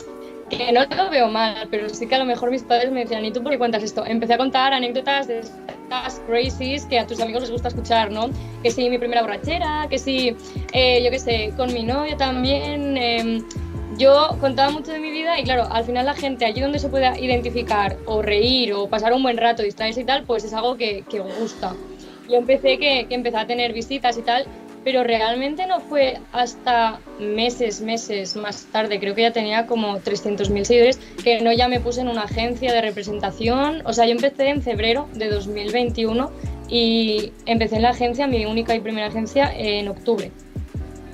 que 0.49 0.71
no 0.71 0.83
lo 0.97 1.11
veo 1.11 1.29
mal, 1.29 1.67
pero 1.69 1.89
sí 1.89 2.07
que 2.07 2.15
a 2.15 2.19
lo 2.19 2.25
mejor 2.25 2.53
mis 2.53 2.63
padres 2.63 2.93
me 2.93 3.01
decían, 3.01 3.25
¿y 3.25 3.33
tú 3.33 3.43
por 3.43 3.51
qué 3.51 3.59
cuentas 3.59 3.83
esto? 3.83 4.07
Empecé 4.07 4.35
a 4.35 4.39
contar 4.39 4.73
anécdotas 4.73 5.27
de 5.27 5.41
estas 5.41 6.23
crazies 6.29 6.85
que 6.85 7.01
a 7.01 7.07
tus 7.07 7.19
amigos 7.21 7.43
les 7.43 7.51
gusta 7.51 7.69
escuchar, 7.69 8.13
¿no? 8.13 8.31
Que 8.63 8.71
sí, 8.71 8.89
mi 8.89 8.99
primera 8.99 9.23
borrachera, 9.23 9.89
que 9.91 9.99
sí, 9.99 10.37
eh, 10.73 11.03
yo 11.03 11.11
qué 11.11 11.19
sé, 11.19 11.53
con 11.57 11.75
mi 11.75 11.83
novia 11.83 12.17
también. 12.17 12.97
Eh, 12.97 13.43
yo 13.99 14.37
contaba 14.41 14.71
mucho 14.71 14.93
de 14.93 15.01
mi 15.01 15.11
vida 15.11 15.41
y 15.41 15.43
claro, 15.43 15.67
al 15.73 15.85
final 15.85 16.07
la 16.07 16.15
gente 16.15 16.45
allí 16.45 16.61
donde 16.61 16.79
se 16.79 16.89
pueda 16.89 17.19
identificar 17.19 17.97
o 18.07 18.23
reír 18.23 18.73
o 18.73 18.89
pasar 18.89 19.13
un 19.13 19.23
buen 19.25 19.37
rato, 19.37 19.65
distraerse 19.65 20.03
y 20.03 20.05
tal, 20.05 20.23
pues 20.25 20.45
es 20.45 20.53
algo 20.53 20.77
que, 20.77 21.05
que 21.11 21.19
gusta. 21.19 21.75
Yo 22.29 22.37
empecé 22.37 22.79
que, 22.79 23.07
que 23.09 23.15
empecé 23.17 23.37
a 23.37 23.47
tener 23.47 23.73
visitas 23.73 24.17
y 24.17 24.23
tal 24.23 24.47
pero 24.85 25.03
realmente 25.03 25.67
no 25.67 25.81
fue 25.81 26.21
hasta 26.33 27.01
meses, 27.19 27.81
meses 27.81 28.37
más 28.37 28.67
tarde, 28.67 29.01
creo 29.01 29.15
que 29.15 29.23
ya 29.23 29.33
tenía 29.33 29.67
como 29.67 29.99
300.000 29.99 30.65
seguidores, 30.65 31.01
que 31.23 31.41
no 31.41 31.53
ya 31.53 31.69
me 31.69 31.81
puse 31.81 32.03
en 32.03 32.09
una 32.09 32.25
agencia 32.25 32.73
de 32.73 32.83
representación. 32.83 33.83
O 33.87 33.93
sea, 33.93 34.05
yo 34.05 34.13
empecé 34.13 34.49
en 34.49 34.63
febrero 34.63 35.09
de 35.15 35.31
2021 35.31 36.31
y 36.69 37.33
empecé 37.47 37.77
en 37.77 37.83
la 37.83 37.91
agencia, 37.91 38.27
mi 38.27 38.45
única 38.45 38.75
y 38.75 38.81
primera 38.81 39.07
agencia, 39.07 39.53
en 39.57 39.89
octubre. 39.89 40.31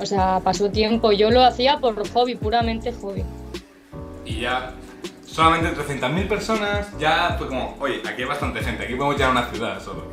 O 0.01 0.07
sea, 0.07 0.41
pasó 0.43 0.71
tiempo. 0.71 1.13
Yo 1.13 1.31
lo 1.31 1.43
hacía 1.43 1.79
por 1.79 2.09
hobby, 2.09 2.35
puramente 2.35 2.93
hobby. 2.93 3.23
Y 4.25 4.41
ya 4.41 4.75
solamente 5.27 5.81
300.000 5.81 6.29
personas, 6.29 6.89
ya 6.99 7.37
fue 7.39 7.47
como, 7.47 7.77
oye, 7.79 8.01
aquí 8.05 8.23
hay 8.23 8.29
bastante 8.29 8.61
gente, 8.63 8.85
aquí 8.85 8.95
podemos 8.95 9.15
llegar 9.15 9.31
a 9.31 9.33
una 9.33 9.51
ciudad 9.51 9.81
solo. 9.81 10.05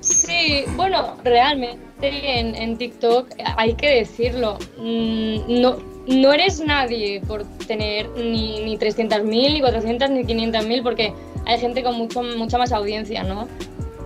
Sí, 0.00 0.64
bueno, 0.76 1.16
realmente 1.24 1.85
en, 2.02 2.76
TikTok 2.76 3.28
hay 3.56 3.74
que 3.74 3.88
decirlo, 3.88 4.58
mm, 4.78 5.60
no, 5.60 5.76
no 6.06 6.32
eres 6.32 6.60
nadie 6.60 7.20
por 7.26 7.44
tener 7.66 8.08
ni, 8.10 8.60
ni 8.60 8.78
300.000, 8.78 9.24
ni 9.24 9.60
400, 9.60 10.10
ni 10.10 10.24
500.000, 10.24 10.82
porque 10.82 11.12
hay 11.46 11.58
gente 11.58 11.82
con 11.82 11.96
mucho, 11.96 12.22
mucha 12.22 12.58
más 12.58 12.72
audiencia, 12.72 13.22
¿no? 13.22 13.48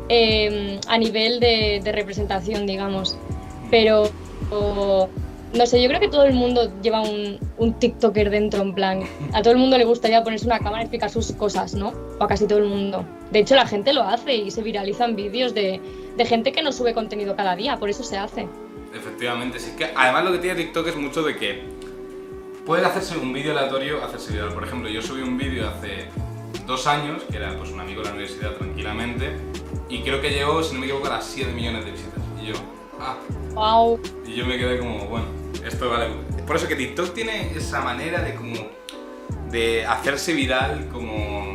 Eh, 0.08 0.80
a 0.88 0.98
nivel 0.98 1.38
de, 1.40 1.80
representación, 1.84 2.66
digamos. 2.66 3.16
Pero, 3.70 4.10
no 5.52 5.66
sé, 5.66 5.82
yo 5.82 5.88
creo 5.88 6.00
que 6.00 6.08
todo 6.08 6.24
el 6.24 6.34
mundo 6.34 6.70
lleva 6.82 7.02
un, 7.02 7.38
un, 7.58 7.74
TikToker 7.74 8.30
dentro, 8.30 8.62
en 8.62 8.74
plan. 8.74 9.02
A 9.32 9.42
todo 9.42 9.52
el 9.52 9.58
mundo 9.58 9.76
le 9.78 9.84
gustaría 9.84 10.22
ponerse 10.22 10.46
una 10.46 10.58
cámara 10.58 10.82
y 10.82 10.84
explicar 10.84 11.10
sus 11.10 11.32
cosas, 11.32 11.74
¿no? 11.74 11.92
O 12.18 12.24
a 12.24 12.28
casi 12.28 12.46
todo 12.46 12.58
el 12.58 12.66
mundo. 12.66 13.04
De 13.30 13.40
hecho, 13.40 13.54
la 13.56 13.66
gente 13.66 13.92
lo 13.92 14.02
hace 14.02 14.34
y 14.34 14.50
se 14.50 14.62
viralizan 14.62 15.16
vídeos 15.16 15.54
de, 15.54 15.80
de 16.16 16.24
gente 16.24 16.52
que 16.52 16.62
no 16.62 16.72
sube 16.72 16.94
contenido 16.94 17.34
cada 17.36 17.56
día, 17.56 17.78
por 17.78 17.90
eso 17.90 18.04
se 18.04 18.16
hace. 18.16 18.46
Efectivamente, 18.94 19.58
sí. 19.58 19.72
Que 19.76 19.90
además 19.94 20.24
lo 20.24 20.32
que 20.32 20.38
tiene 20.38 20.56
TikTok 20.56 20.86
es 20.88 20.96
mucho 20.96 21.22
de 21.22 21.36
que 21.36 21.62
puede 22.64 22.84
hacerse 22.86 23.16
un 23.16 23.32
vídeo 23.32 23.52
aleatorio, 23.52 24.04
hacerse 24.04 24.32
viral. 24.32 24.52
Por 24.52 24.64
ejemplo, 24.64 24.88
yo 24.88 25.02
subí 25.02 25.22
un 25.22 25.36
vídeo 25.36 25.68
hace 25.68 26.08
dos 26.66 26.86
años, 26.86 27.22
que 27.30 27.36
era 27.36 27.56
pues 27.56 27.70
un 27.70 27.80
amigo 27.80 28.00
de 28.02 28.08
la 28.08 28.14
universidad 28.14 28.52
tranquilamente, 28.52 29.32
y 29.88 30.02
creo 30.02 30.20
que 30.20 30.30
llegó, 30.30 30.62
si 30.62 30.74
no 30.74 30.80
me 30.80 30.86
equivoco, 30.86 31.08
a 31.08 31.16
las 31.16 31.26
7 31.26 31.52
millones 31.52 31.84
de 31.84 31.90
visitas. 31.90 32.20
Y 32.40 32.46
yo, 32.46 32.54
ah. 33.00 33.16
Wow. 33.54 34.00
Y 34.26 34.34
yo 34.34 34.46
me 34.46 34.58
quedé 34.58 34.78
como, 34.78 35.06
bueno, 35.06 35.26
esto 35.66 35.88
vale. 35.90 36.06
Por 36.46 36.56
eso 36.56 36.68
que 36.68 36.76
TikTok 36.76 37.14
tiene 37.14 37.52
esa 37.56 37.80
manera 37.80 38.22
de 38.22 38.34
como 38.34 38.54
de 39.50 39.84
hacerse 39.84 40.32
viral 40.32 40.88
como 40.92 41.52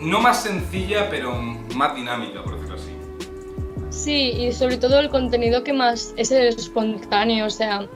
no 0.00 0.20
más 0.20 0.42
sencilla, 0.42 1.08
pero 1.10 1.34
más 1.74 1.94
dinámica, 1.94 2.42
por 2.42 2.54
decirlo 2.54 2.76
así. 2.76 2.90
Sí, 3.90 4.32
y 4.38 4.52
sobre 4.52 4.76
todo 4.76 5.00
el 5.00 5.10
contenido 5.10 5.64
que 5.64 5.72
más 5.72 6.12
es 6.16 6.30
el 6.30 6.48
espontáneo, 6.48 7.46
o 7.46 7.50
sea, 7.50 7.88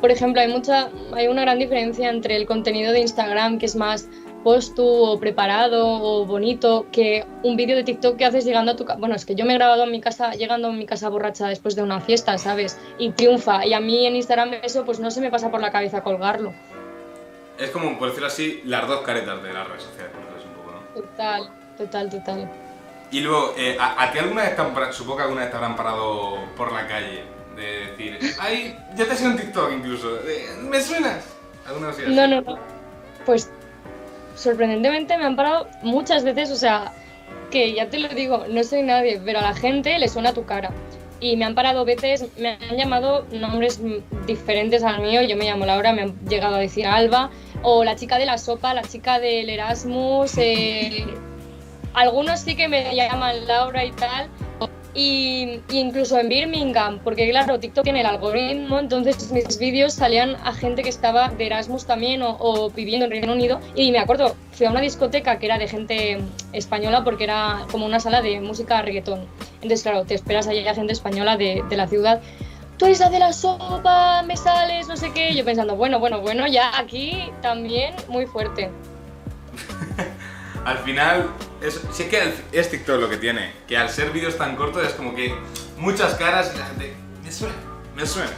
por 0.00 0.10
ejemplo, 0.10 0.40
hay 0.40 0.48
mucha 0.48 0.90
hay 1.14 1.28
una 1.28 1.42
gran 1.42 1.58
diferencia 1.58 2.08
entre 2.08 2.36
el 2.36 2.46
contenido 2.46 2.92
de 2.92 3.00
Instagram 3.00 3.58
que 3.58 3.66
es 3.66 3.76
más 3.76 4.08
postu 4.42 4.84
o 4.84 5.18
preparado 5.18 5.86
o 5.86 6.26
bonito 6.26 6.86
que 6.92 7.24
un 7.42 7.56
vídeo 7.56 7.76
de 7.76 7.84
TikTok 7.84 8.16
que 8.16 8.24
haces 8.24 8.44
llegando 8.44 8.72
a 8.72 8.76
tu 8.76 8.84
casa. 8.84 8.98
Bueno, 8.98 9.14
es 9.14 9.24
que 9.24 9.34
yo 9.34 9.44
me 9.44 9.54
he 9.54 9.56
grabado 9.56 9.84
en 9.84 9.90
mi 9.90 10.00
casa, 10.00 10.32
llegando 10.32 10.68
a 10.68 10.72
mi 10.72 10.86
casa 10.86 11.08
borracha 11.08 11.48
después 11.48 11.76
de 11.76 11.82
una 11.82 12.00
fiesta, 12.00 12.36
¿sabes? 12.38 12.78
Y 12.98 13.10
triunfa. 13.12 13.64
Y 13.66 13.74
a 13.74 13.80
mí 13.80 14.06
en 14.06 14.16
Instagram 14.16 14.54
eso 14.62 14.84
pues 14.84 15.00
no 15.00 15.10
se 15.10 15.20
me 15.20 15.30
pasa 15.30 15.50
por 15.50 15.60
la 15.60 15.70
cabeza 15.70 16.02
colgarlo. 16.02 16.52
Es 17.58 17.70
como, 17.70 17.98
por 17.98 18.08
decirlo 18.08 18.28
así, 18.28 18.62
las 18.64 18.88
dos 18.88 19.02
caretas 19.02 19.42
de 19.42 19.52
las 19.52 19.68
redes 19.68 19.82
sociales, 19.84 20.12
por 20.12 20.34
decirlo 20.34 20.58
un 20.58 20.64
poco, 20.64 20.72
¿no? 20.72 21.00
Total, 21.00 21.50
total, 21.76 22.10
total. 22.10 22.50
Y 23.10 23.20
luego, 23.20 23.54
eh, 23.58 23.76
¿a, 23.78 24.02
¿a, 24.02 24.10
ti 24.10 24.18
alguna 24.18 24.42
vez 24.42 24.56
te 24.56 24.62
han, 24.62 24.92
supongo 24.92 25.18
que 25.18 25.22
alguna 25.24 25.42
vez 25.42 25.50
te 25.50 25.56
habrán 25.56 25.76
parado 25.76 26.38
por 26.56 26.72
la 26.72 26.88
calle? 26.88 27.24
De 27.54 27.90
decir, 27.90 28.18
ay, 28.40 28.78
ya 28.96 29.04
te 29.04 29.12
he 29.12 29.16
sido 29.16 29.32
en 29.32 29.36
TikTok 29.36 29.72
incluso, 29.72 30.14
de, 30.14 30.48
¿me 30.62 30.80
suenas? 30.80 31.22
¿Alguna 31.66 31.88
vez 31.88 32.08
No, 32.08 32.26
no, 32.26 32.40
no. 32.40 32.58
Pues 33.26 33.52
sorprendentemente 34.34 35.16
me 35.18 35.24
han 35.24 35.36
parado 35.36 35.68
muchas 35.82 36.24
veces, 36.24 36.50
o 36.50 36.56
sea, 36.56 36.92
que 37.50 37.72
ya 37.74 37.88
te 37.88 37.98
lo 37.98 38.08
digo, 38.08 38.44
no 38.48 38.64
soy 38.64 38.82
nadie, 38.82 39.20
pero 39.24 39.38
a 39.38 39.42
la 39.42 39.54
gente 39.54 39.98
le 39.98 40.08
suena 40.08 40.32
tu 40.32 40.44
cara. 40.44 40.70
Y 41.20 41.36
me 41.36 41.44
han 41.44 41.54
parado 41.54 41.84
veces, 41.84 42.26
me 42.36 42.58
han 42.68 42.76
llamado 42.76 43.26
nombres 43.30 43.80
diferentes 44.26 44.82
al 44.82 45.02
mío, 45.02 45.22
yo 45.22 45.36
me 45.36 45.44
llamo 45.44 45.66
Laura, 45.66 45.92
me 45.92 46.02
han 46.02 46.18
llegado 46.28 46.56
a 46.56 46.58
decir 46.58 46.86
Alba, 46.86 47.30
o 47.62 47.84
la 47.84 47.94
chica 47.94 48.18
de 48.18 48.26
la 48.26 48.38
sopa, 48.38 48.74
la 48.74 48.82
chica 48.82 49.20
del 49.20 49.48
Erasmus, 49.48 50.36
eh, 50.38 51.06
algunos 51.94 52.40
sí 52.40 52.56
que 52.56 52.66
me 52.68 52.94
llaman 52.96 53.46
Laura 53.46 53.84
y 53.84 53.92
tal, 53.92 54.28
y, 54.94 55.60
incluso 55.70 56.18
en 56.18 56.28
Birmingham, 56.28 56.98
porque 57.02 57.28
claro, 57.30 57.58
TikTok 57.58 57.84
tiene 57.84 58.00
el 58.00 58.06
algoritmo, 58.06 58.78
entonces 58.78 59.32
mis 59.32 59.58
vídeos 59.58 59.94
salían 59.94 60.36
a 60.44 60.52
gente 60.52 60.82
que 60.82 60.90
estaba 60.90 61.28
de 61.30 61.46
Erasmus 61.46 61.86
también 61.86 62.22
o, 62.22 62.36
o, 62.38 62.70
viviendo 62.70 63.06
en 63.06 63.10
Reino 63.10 63.32
Unido. 63.32 63.60
Y 63.74 63.90
me 63.90 63.98
acuerdo, 63.98 64.36
fui 64.52 64.66
a 64.66 64.70
una 64.70 64.80
discoteca 64.80 65.38
que 65.38 65.46
era 65.46 65.58
de 65.58 65.66
gente 65.66 66.18
española 66.52 67.04
porque 67.04 67.24
era 67.24 67.66
como 67.70 67.86
una 67.86 68.00
sala 68.00 68.20
de 68.20 68.40
música 68.40 68.82
reggaetón. 68.82 69.26
Entonces, 69.56 69.82
claro, 69.82 70.04
te 70.04 70.14
esperas 70.14 70.46
allá 70.46 70.70
a 70.70 70.74
gente 70.74 70.92
española 70.92 71.36
de, 71.36 71.64
de 71.68 71.76
la 71.76 71.86
ciudad. 71.86 72.20
Tú 72.76 72.86
eres 72.86 73.00
la 73.00 73.10
de 73.10 73.18
la 73.18 73.32
sopa, 73.32 74.22
me 74.22 74.36
sales, 74.36 74.88
no 74.88 74.96
sé 74.96 75.12
qué. 75.12 75.34
Yo 75.34 75.44
pensando, 75.44 75.76
bueno, 75.76 76.00
bueno, 76.00 76.20
bueno, 76.20 76.46
ya 76.46 76.78
aquí 76.78 77.16
también 77.40 77.94
muy 78.08 78.26
fuerte. 78.26 78.70
al 80.64 80.78
final, 80.78 81.30
es, 81.60 81.80
sí 81.92 82.04
que 82.04 82.32
es 82.52 82.70
TikTok 82.70 83.00
lo 83.00 83.08
que 83.08 83.16
tiene, 83.16 83.52
que 83.66 83.76
al 83.76 83.88
ser 83.90 84.10
vídeos 84.10 84.36
tan 84.36 84.56
cortos 84.56 84.86
es 84.86 84.92
como 84.92 85.14
que 85.14 85.34
muchas 85.76 86.14
caras 86.14 86.52
y 86.54 86.58
la 86.58 86.66
gente, 86.66 86.94
me 87.22 87.32
suena, 87.32 87.54
me 87.96 88.06
suena. 88.06 88.30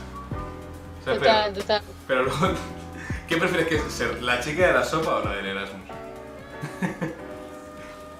O 1.01 1.05
sea, 1.05 1.15
total, 1.15 1.51
pero, 1.53 1.61
total. 1.61 1.83
Pero 2.09 2.23
luego, 2.25 2.55
¿qué 3.29 3.37
prefieres 3.37 3.69
que 3.69 3.91
ser, 3.91 4.23
la 4.23 4.41
chica 4.41 4.69
de 4.69 4.73
la 4.73 4.85
sopa 4.85 5.17
o 5.17 5.25
la 5.25 5.37
del 5.37 5.47
Erasmus? 5.47 5.83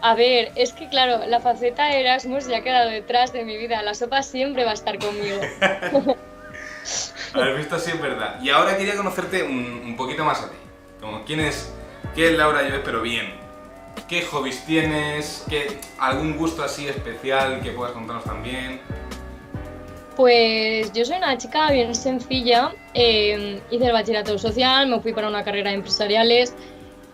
A 0.03 0.15
ver, 0.15 0.53
es 0.55 0.75
que 0.75 0.91
claro, 0.91 1.25
la 1.27 1.41
faceta 1.41 1.87
de 1.87 2.01
Erasmus 2.01 2.47
ya 2.47 2.59
ha 2.59 2.63
quedado 2.63 2.91
detrás 2.91 3.33
de 3.33 3.45
mi 3.45 3.57
vida, 3.57 3.83
la 3.83 3.95
sopa 3.95 4.23
siempre 4.23 4.65
va 4.65 4.73
a 4.73 4.75
estar 4.75 4.99
conmigo. 4.99 5.41
Haber 7.33 7.57
visto 7.57 7.77
así 7.77 7.91
es 7.91 8.01
verdad. 8.01 8.39
Y 8.43 8.51
ahora 8.51 8.77
quería 8.77 8.97
conocerte 8.97 9.43
un, 9.43 9.83
un 9.85 9.97
poquito 9.97 10.25
más 10.25 10.43
a 10.43 10.51
ti. 10.51 10.57
Como 11.01 11.25
quién 11.25 11.41
es, 11.41 11.73
qué 12.15 12.29
es 12.29 12.39
Laura 12.39 12.63
Lloves, 12.63 12.83
pero 12.85 13.01
bien, 13.01 13.44
¿Qué 14.09 14.23
hobbies 14.23 14.65
tienes? 14.67 15.45
¿Qué, 15.49 15.79
¿Algún 15.99 16.37
gusto 16.37 16.63
así 16.63 16.87
especial 16.87 17.63
que 17.63 17.71
puedas 17.71 17.95
contarnos 17.95 18.25
también? 18.25 18.81
Pues 20.17 20.93
yo 20.93 21.05
soy 21.05 21.17
una 21.17 21.39
chica 21.39 21.71
bien 21.73 21.95
sencilla. 21.95 22.73
Eh, 22.93 23.61
hice 23.71 23.87
el 23.87 23.93
bachillerato 23.93 24.39
social, 24.39 24.89
me 24.89 25.01
fui 25.01 25.13
para 25.13 25.29
una 25.29 25.43
carrera 25.43 25.71
de 25.71 25.77
empresariales. 25.77 26.55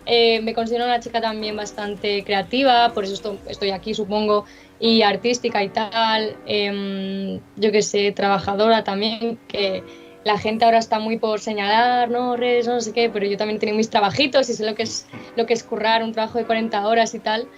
Eh, 0.05 0.41
me 0.41 0.53
considero 0.53 0.85
una 0.85 0.99
chica 0.99 1.21
también 1.21 1.57
bastante 1.57 2.25
creativa, 2.25 2.93
por 2.93 3.05
eso 3.05 3.39
estoy 3.47 3.71
aquí, 3.71 3.95
supongo, 3.95 4.45
y 4.81 5.03
artística 5.03 5.63
y 5.63 5.69
tal. 5.69 6.37
Eh, 6.47 7.41
yo 7.57 7.71
que 7.71 7.83
sé, 7.83 8.11
trabajadora 8.13 8.83
también, 8.83 9.39
que 9.47 9.85
la 10.25 10.39
gente 10.39 10.65
ahora 10.65 10.79
está 10.79 10.99
muy 10.99 11.19
por 11.19 11.41
señalar, 11.41 12.11
no, 12.11 12.37
redes, 12.37 12.67
no 12.67 12.81
sé 12.81 12.93
qué, 12.93 13.09
pero 13.09 13.27
yo 13.27 13.37
también 13.37 13.59
tengo 13.59 13.77
mis 13.77 13.91
trabajitos 13.91 14.49
y 14.51 14.55
sé 14.55 14.67
lo 14.67 14.75
que 14.75 14.83
es, 14.83 15.07
lo 15.37 15.47
que 15.47 15.55
es 15.55 15.63
currar 15.63 16.03
un 16.03 16.13
trabajo 16.13 16.39
de 16.39 16.45
40 16.45 16.87
horas 16.87 17.15
y 17.15 17.21
tal. 17.21 17.49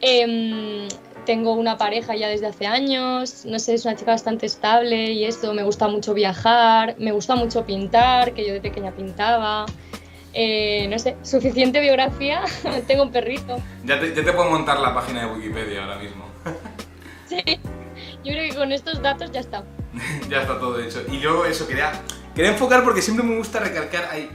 Eh, 0.00 0.88
tengo 1.26 1.52
una 1.52 1.76
pareja 1.76 2.14
ya 2.14 2.28
desde 2.28 2.46
hace 2.46 2.66
años, 2.66 3.44
no 3.44 3.58
sé, 3.58 3.74
es 3.74 3.84
una 3.84 3.96
chica 3.96 4.12
bastante 4.12 4.46
estable 4.46 5.12
y 5.12 5.24
esto, 5.24 5.52
me 5.52 5.64
gusta 5.64 5.88
mucho 5.88 6.14
viajar, 6.14 6.94
me 6.98 7.12
gusta 7.12 7.34
mucho 7.34 7.66
pintar, 7.66 8.32
que 8.32 8.46
yo 8.46 8.54
de 8.54 8.60
pequeña 8.60 8.92
pintaba. 8.92 9.66
Eh, 10.38 10.86
no 10.88 10.98
sé, 10.98 11.16
suficiente 11.22 11.80
biografía, 11.80 12.42
tengo 12.86 13.02
un 13.02 13.10
perrito. 13.10 13.56
Ya 13.84 13.98
te, 13.98 14.14
ya 14.14 14.24
te 14.24 14.32
puedo 14.32 14.50
montar 14.50 14.78
la 14.80 14.94
página 14.94 15.26
de 15.26 15.34
Wikipedia 15.34 15.82
ahora 15.82 15.98
mismo. 15.98 16.26
sí, 17.26 17.42
yo 18.22 18.32
creo 18.32 18.50
que 18.50 18.56
con 18.56 18.72
estos 18.72 19.02
datos 19.02 19.32
ya 19.32 19.40
está. 19.40 19.64
ya 20.28 20.42
está 20.42 20.58
todo 20.58 20.80
hecho. 20.80 21.02
Y 21.10 21.18
luego 21.18 21.44
eso, 21.44 21.66
quería, 21.66 21.92
quería 22.34 22.52
enfocar 22.52 22.84
porque 22.84 23.02
siempre 23.02 23.24
me 23.24 23.36
gusta 23.36 23.60
recalcar, 23.60 24.08
hay 24.10 24.30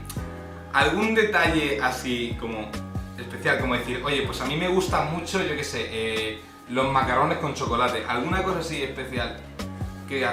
algún 0.72 1.14
detalle 1.14 1.80
así 1.80 2.36
como 2.40 2.70
especial, 3.18 3.60
como 3.60 3.74
decir, 3.74 4.02
oye, 4.04 4.22
pues 4.22 4.40
a 4.40 4.46
mí 4.46 4.56
me 4.56 4.68
gusta 4.68 5.02
mucho, 5.02 5.42
yo 5.42 5.54
qué 5.56 5.64
sé, 5.64 5.88
eh, 5.90 6.40
los 6.70 6.90
macarrones 6.90 7.38
con 7.38 7.54
chocolate, 7.54 8.04
alguna 8.06 8.42
cosa 8.42 8.60
así 8.60 8.82
especial, 8.82 9.36
que 10.08 10.26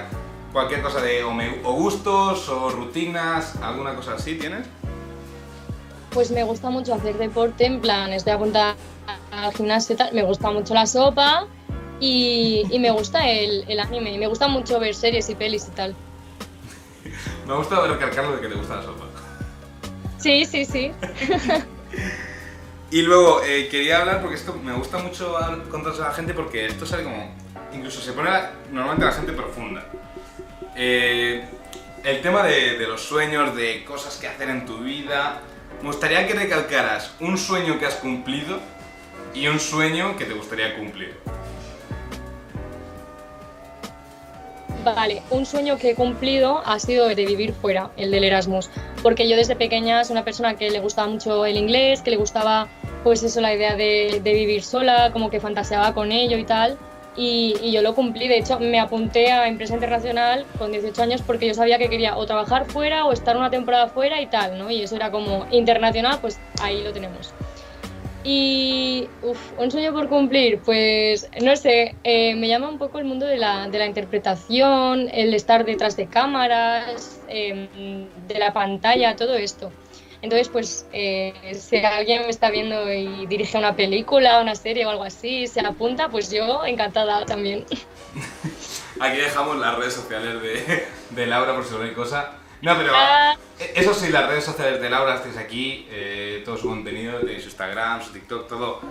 cualquier 0.52 0.82
cosa 0.82 1.02
de 1.02 1.24
o, 1.24 1.32
o 1.64 1.74
gustos 1.74 2.50
o 2.50 2.70
rutinas, 2.70 3.56
alguna 3.62 3.96
cosa 3.96 4.14
así, 4.16 4.36
¿tienes? 4.36 4.66
Pues 6.12 6.32
me 6.32 6.44
gusta 6.44 6.70
mucho 6.70 6.96
hacer 6.96 7.18
deporte, 7.18 7.66
en 7.66 7.82
plan, 7.82 8.12
estoy 8.12 8.34
apuntada 8.34 8.76
al 9.32 9.54
gimnasio 9.54 9.94
y 9.94 9.98
tal, 9.98 10.14
me 10.14 10.24
gusta 10.24 10.50
mucho 10.50 10.74
la 10.74 10.88
sopa 10.88 11.48
y, 12.00 12.80
me 12.80 12.92
gusta 12.92 13.30
el, 13.30 13.66
el 13.68 13.80
anime, 13.80 14.18
me 14.18 14.28
gusta 14.28 14.48
mucho 14.48 14.80
ver 14.80 14.96
series 14.96 15.30
y 15.30 15.36
pelis 15.36 15.68
y 15.68 15.72
tal. 15.72 15.96
me 17.48 17.54
gusta 17.56 17.86
recalcarlo 17.88 18.36
de 18.36 18.42
que 18.42 18.48
te 18.48 18.56
gusta 18.56 18.78
la 18.78 18.84
sopa. 18.84 19.06
Sí, 20.18 20.46
sí, 20.46 20.66
sí. 20.66 20.92
y 22.92 23.02
luego, 23.02 23.42
eh, 23.44 23.68
quería 23.70 24.00
hablar, 24.00 24.22
porque 24.22 24.36
esto 24.36 24.54
me 24.54 24.74
gusta 24.74 24.98
mucho 24.98 25.36
contarse 25.70 26.02
a 26.02 26.06
la 26.06 26.14
gente, 26.14 26.34
porque 26.34 26.66
esto 26.66 26.86
sale 26.86 27.04
como, 27.04 27.36
incluso 27.74 28.02
se 28.02 28.12
pone 28.14 28.30
normalmente 28.72 29.06
la 29.06 29.12
gente 29.14 29.32
profunda. 29.32 29.86
Eh, 30.76 31.46
el 32.04 32.22
tema 32.22 32.44
de, 32.44 32.78
de 32.78 32.88
los 32.88 33.02
sueños, 33.02 33.56
de 33.56 33.84
cosas 33.86 34.18
que 34.18 34.28
hacer 34.28 34.50
en 34.50 34.66
tu 34.66 34.80
vida, 34.80 35.42
me 35.82 35.88
gustaría 35.88 36.28
que 36.28 36.34
recalcaras 36.34 37.14
un 37.20 37.38
sueño 37.38 37.80
que 37.80 37.86
has 37.86 37.96
cumplido 37.96 38.60
y 39.34 39.48
un 39.48 39.60
sueño 39.60 40.18
que 40.18 40.26
te 40.26 40.34
gustaría 40.34 40.76
cumplir. 40.76 41.16
Vale, 44.84 45.22
un 45.30 45.46
sueño 45.46 45.78
que 45.78 45.92
he 45.92 45.96
cumplido 45.96 46.62
ha 46.66 46.80
sido 46.80 47.08
de 47.08 47.26
vivir 47.26 47.54
fuera, 47.54 47.92
el 47.98 48.12
del 48.12 48.24
Erasmus, 48.24 48.70
porque 49.04 49.28
yo 49.28 49.36
desde 49.36 49.56
pequeña 49.56 50.04
soy 50.04 50.14
una 50.14 50.24
persona 50.24 50.56
que 50.56 50.70
le 50.70 50.80
gustaba 50.80 51.10
mucho 51.10 51.46
el 51.46 51.58
inglés, 51.58 52.02
que 52.02 52.12
le 52.12 52.18
gustaba 52.18 52.70
pues 53.04 53.24
eso, 53.24 53.42
la 53.42 53.54
idea 53.54 53.76
de, 53.76 54.22
vivir 54.24 54.64
sola, 54.64 55.12
como 55.12 55.30
que 55.30 55.40
fantaseaba 55.40 55.94
con 55.94 56.12
ello 56.12 56.38
y 56.38 56.46
tal, 56.46 56.78
y, 57.16 57.72
yo 57.72 57.82
lo 57.82 57.94
cumplí. 57.96 58.28
De 58.28 58.38
hecho, 58.38 58.60
me 58.60 58.80
apunté 58.80 59.32
a 59.32 59.48
empresa 59.48 59.74
internacional 59.74 60.46
con 60.58 60.72
18 60.72 61.02
años 61.02 61.22
porque 61.26 61.48
yo 61.48 61.54
sabía 61.54 61.78
que 61.78 61.90
quería 61.90 62.16
o 62.16 62.26
trabajar 62.26 62.66
fuera 62.66 63.06
o 63.06 63.12
estar 63.12 63.36
una 63.36 63.50
temporada 63.50 63.88
fuera 63.88 64.22
y 64.22 64.28
tal, 64.28 64.58
¿no? 64.58 64.72
Y 64.72 64.84
eso 64.84 64.96
era 64.96 65.12
como 65.12 65.46
internacional, 65.52 66.20
pues 66.22 66.40
ahí 66.62 66.82
lo 66.84 66.94
tenemos. 66.94 67.34
Y 68.24 69.08
uf, 69.22 69.38
un 69.58 69.72
sueño 69.72 69.94
por 69.94 70.10
cumplir, 70.10 70.60
pues 70.60 71.30
no 71.42 71.56
sé, 71.56 71.96
eh, 72.04 72.36
me 72.36 72.50
llama 72.50 72.68
un 72.68 72.78
poco 72.78 73.00
el 73.00 73.06
mundo 73.06 73.26
de 73.26 73.38
la, 73.38 73.70
de 73.70 73.80
la 73.80 73.86
interpretación, 73.86 75.10
el 75.14 75.34
estar 75.34 75.64
detrás 75.64 75.96
de 75.96 76.08
cámaras, 76.08 77.22
em, 77.30 78.08
de 78.28 78.40
la 78.40 78.52
pantalla, 78.52 79.16
todo 79.16 79.36
esto. 79.36 79.72
Entonces, 80.22 80.50
pues, 80.50 80.86
eh, 80.92 81.34
si 81.58 81.78
alguien 81.78 82.24
me 82.24 82.30
está 82.30 82.50
viendo 82.50 82.92
y 82.92 83.26
dirige 83.28 83.58
una 83.58 83.78
película, 83.78 84.42
una 84.42 84.54
serie 84.56 84.86
o 84.86 84.90
algo 84.90 85.04
así, 85.04 85.48
se 85.48 85.62
apunta, 85.62 86.10
pues 86.10 86.30
yo 86.30 86.66
encantada 86.66 87.26
también. 87.26 87.66
Aquí 89.00 89.18
dejamos 89.18 89.58
las 89.60 89.78
redes 89.78 89.94
sociales 89.94 90.42
de, 90.42 90.88
de 91.12 91.26
Laura 91.26 91.56
por 91.56 91.64
si 91.64 91.74
no 91.74 91.84
hay 91.84 91.94
cosa. 91.94 92.34
No, 92.62 92.78
pero 92.78 92.92
ah. 92.94 93.38
eso 93.74 93.94
sí, 93.94 94.10
las 94.10 94.28
redes 94.28 94.44
sociales 94.44 94.82
de 94.82 94.90
Laura 94.90 95.16
estáis 95.16 95.38
aquí, 95.38 95.88
eh, 95.90 96.42
todo 96.44 96.58
su 96.58 96.68
contenido, 96.68 97.20
de 97.20 97.40
su 97.40 97.46
Instagram, 97.46 98.04
su 98.04 98.12
TikTok, 98.12 98.48
todo 98.48 98.82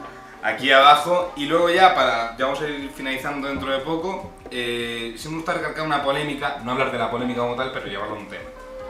aquí 0.42 0.70
abajo. 0.70 1.32
Y 1.36 1.46
luego 1.46 1.68
ya, 1.68 1.94
para, 1.94 2.36
ya 2.36 2.46
vamos 2.46 2.60
a 2.62 2.68
ir 2.68 2.90
finalizando 2.90 3.48
dentro 3.48 3.70
de 3.70 3.80
poco, 3.80 4.32
eh, 4.50 5.14
sí 5.16 5.28
me 5.28 5.36
gusta 5.36 5.54
recalcar 5.54 5.84
una 5.84 6.02
polémica, 6.02 6.60
no 6.64 6.72
hablar 6.72 6.90
de 6.90 6.98
la 6.98 7.10
polémica 7.10 7.40
como 7.40 7.56
tal, 7.56 7.70
pero 7.72 7.86
llevarlo 7.86 8.16
a 8.16 8.18
un 8.18 8.28
tema. 8.28 8.44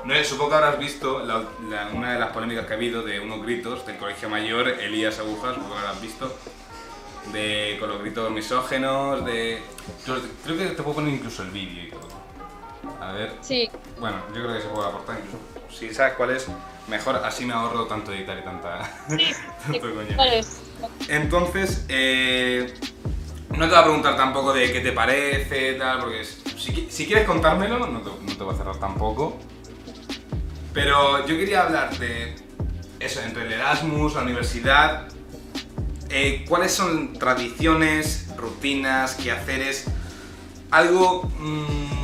No, 0.04 0.14
supongo 0.24 0.50
que 0.50 0.56
habrás 0.56 0.78
visto 0.78 1.22
una 1.92 2.12
de 2.12 2.18
las 2.20 2.30
polémicas 2.30 2.66
que 2.66 2.72
ha 2.72 2.76
habido 2.76 3.02
de 3.02 3.18
unos 3.18 3.42
gritos 3.42 3.84
del 3.84 3.96
Colegio 3.96 4.28
Mayor, 4.28 4.68
Elías 4.68 5.18
Agujas, 5.18 5.54
supongo 5.56 5.74
que 5.74 5.80
habrás 5.80 6.00
visto, 6.00 6.34
de, 7.32 7.76
con 7.80 7.88
los 7.90 8.00
gritos 8.00 8.30
misógenos, 8.30 9.24
de... 9.24 9.60
Creo 10.44 10.56
que 10.56 10.66
te 10.66 10.82
puedo 10.82 10.94
poner 10.94 11.14
incluso 11.14 11.42
el 11.42 11.50
vídeo 11.50 11.82
y 11.84 11.90
todo. 11.90 11.97
A 13.00 13.12
ver. 13.12 13.32
Sí. 13.40 13.70
Bueno, 13.98 14.18
yo 14.28 14.42
creo 14.42 14.54
que 14.54 14.62
se 14.62 14.68
puede 14.68 14.88
aportar 14.88 15.18
incluso. 15.18 15.38
Si 15.70 15.94
sabes 15.94 16.14
cuál 16.14 16.30
es, 16.30 16.46
mejor 16.88 17.16
así 17.16 17.44
me 17.44 17.52
ahorro 17.52 17.86
tanto 17.86 18.12
editar 18.12 18.38
y 18.38 18.42
tanta... 18.42 18.90
Sí, 19.08 19.32
¿Cuál 20.16 20.34
es? 20.34 20.60
Entonces, 21.08 21.84
eh, 21.88 22.74
no 23.50 23.64
te 23.64 23.70
voy 23.70 23.78
a 23.78 23.82
preguntar 23.84 24.16
tampoco 24.16 24.52
de 24.52 24.72
qué 24.72 24.80
te 24.80 24.92
parece, 24.92 25.74
tal, 25.74 26.00
porque 26.00 26.24
si, 26.24 26.88
si 26.90 27.06
quieres 27.06 27.26
contármelo, 27.26 27.86
no 27.86 28.00
te, 28.00 28.10
no 28.10 28.36
te 28.36 28.42
voy 28.42 28.54
a 28.54 28.58
cerrar 28.58 28.78
tampoco. 28.78 29.38
Pero 30.72 31.26
yo 31.26 31.36
quería 31.36 31.62
hablar 31.64 31.96
de 31.98 32.36
eso, 33.00 33.20
entre 33.22 33.46
el 33.46 33.52
Erasmus, 33.52 34.14
la 34.14 34.22
universidad, 34.22 35.08
eh, 36.10 36.44
cuáles 36.48 36.72
son 36.72 37.14
tradiciones, 37.14 38.28
rutinas, 38.36 39.14
quehaceres, 39.16 39.86
algo 40.70 41.24
mm, 41.38 41.97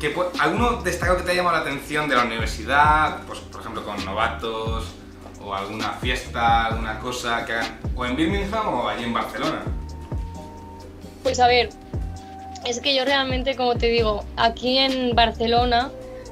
que 0.00 0.14
alguno 0.40 0.82
destacado 0.82 1.18
que 1.18 1.24
te 1.24 1.30
haya 1.32 1.42
llamado 1.42 1.58
la 1.58 1.62
atención 1.62 2.08
de 2.08 2.16
la 2.16 2.24
universidad, 2.24 3.22
pues 3.26 3.38
por 3.40 3.60
ejemplo 3.60 3.84
con 3.84 4.02
novatos 4.04 4.86
o 5.42 5.54
alguna 5.54 5.90
fiesta, 5.92 6.66
alguna 6.66 6.98
cosa 6.98 7.44
que 7.44 7.52
hagan 7.52 7.78
o 7.94 8.06
en 8.06 8.16
Birmingham 8.16 8.68
o 8.68 8.88
allí 8.88 9.04
en 9.04 9.12
Barcelona. 9.12 9.62
Pues 11.22 11.38
a 11.38 11.46
ver, 11.46 11.68
es 12.66 12.80
que 12.80 12.94
yo 12.94 13.04
realmente, 13.04 13.56
como 13.56 13.74
te 13.76 13.88
digo, 13.88 14.24
aquí 14.36 14.78
en 14.78 15.14
Barcelona 15.14 15.90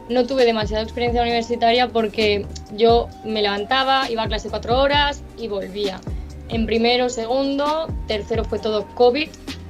no 0.09 0.27
tuve 0.27 0.47
demasiada 0.47 0.83
experiencia 0.83 1.21
universitaria 1.21 1.89
porque 1.89 2.47
yo 2.73 3.09
me 3.25 3.43
levantaba, 3.43 4.11
iba 4.11 4.23
a 4.23 4.29
clase 4.29 4.49
cuatro 4.49 4.79
horas 4.79 5.23
y 5.37 5.49
volvía. 5.49 6.01
En 6.49 6.65
primero, 6.65 7.11
segundo, 7.11 7.89
tercero 8.07 8.45
fue 8.45 8.59
todo 8.59 8.87
COVID, 8.95 9.29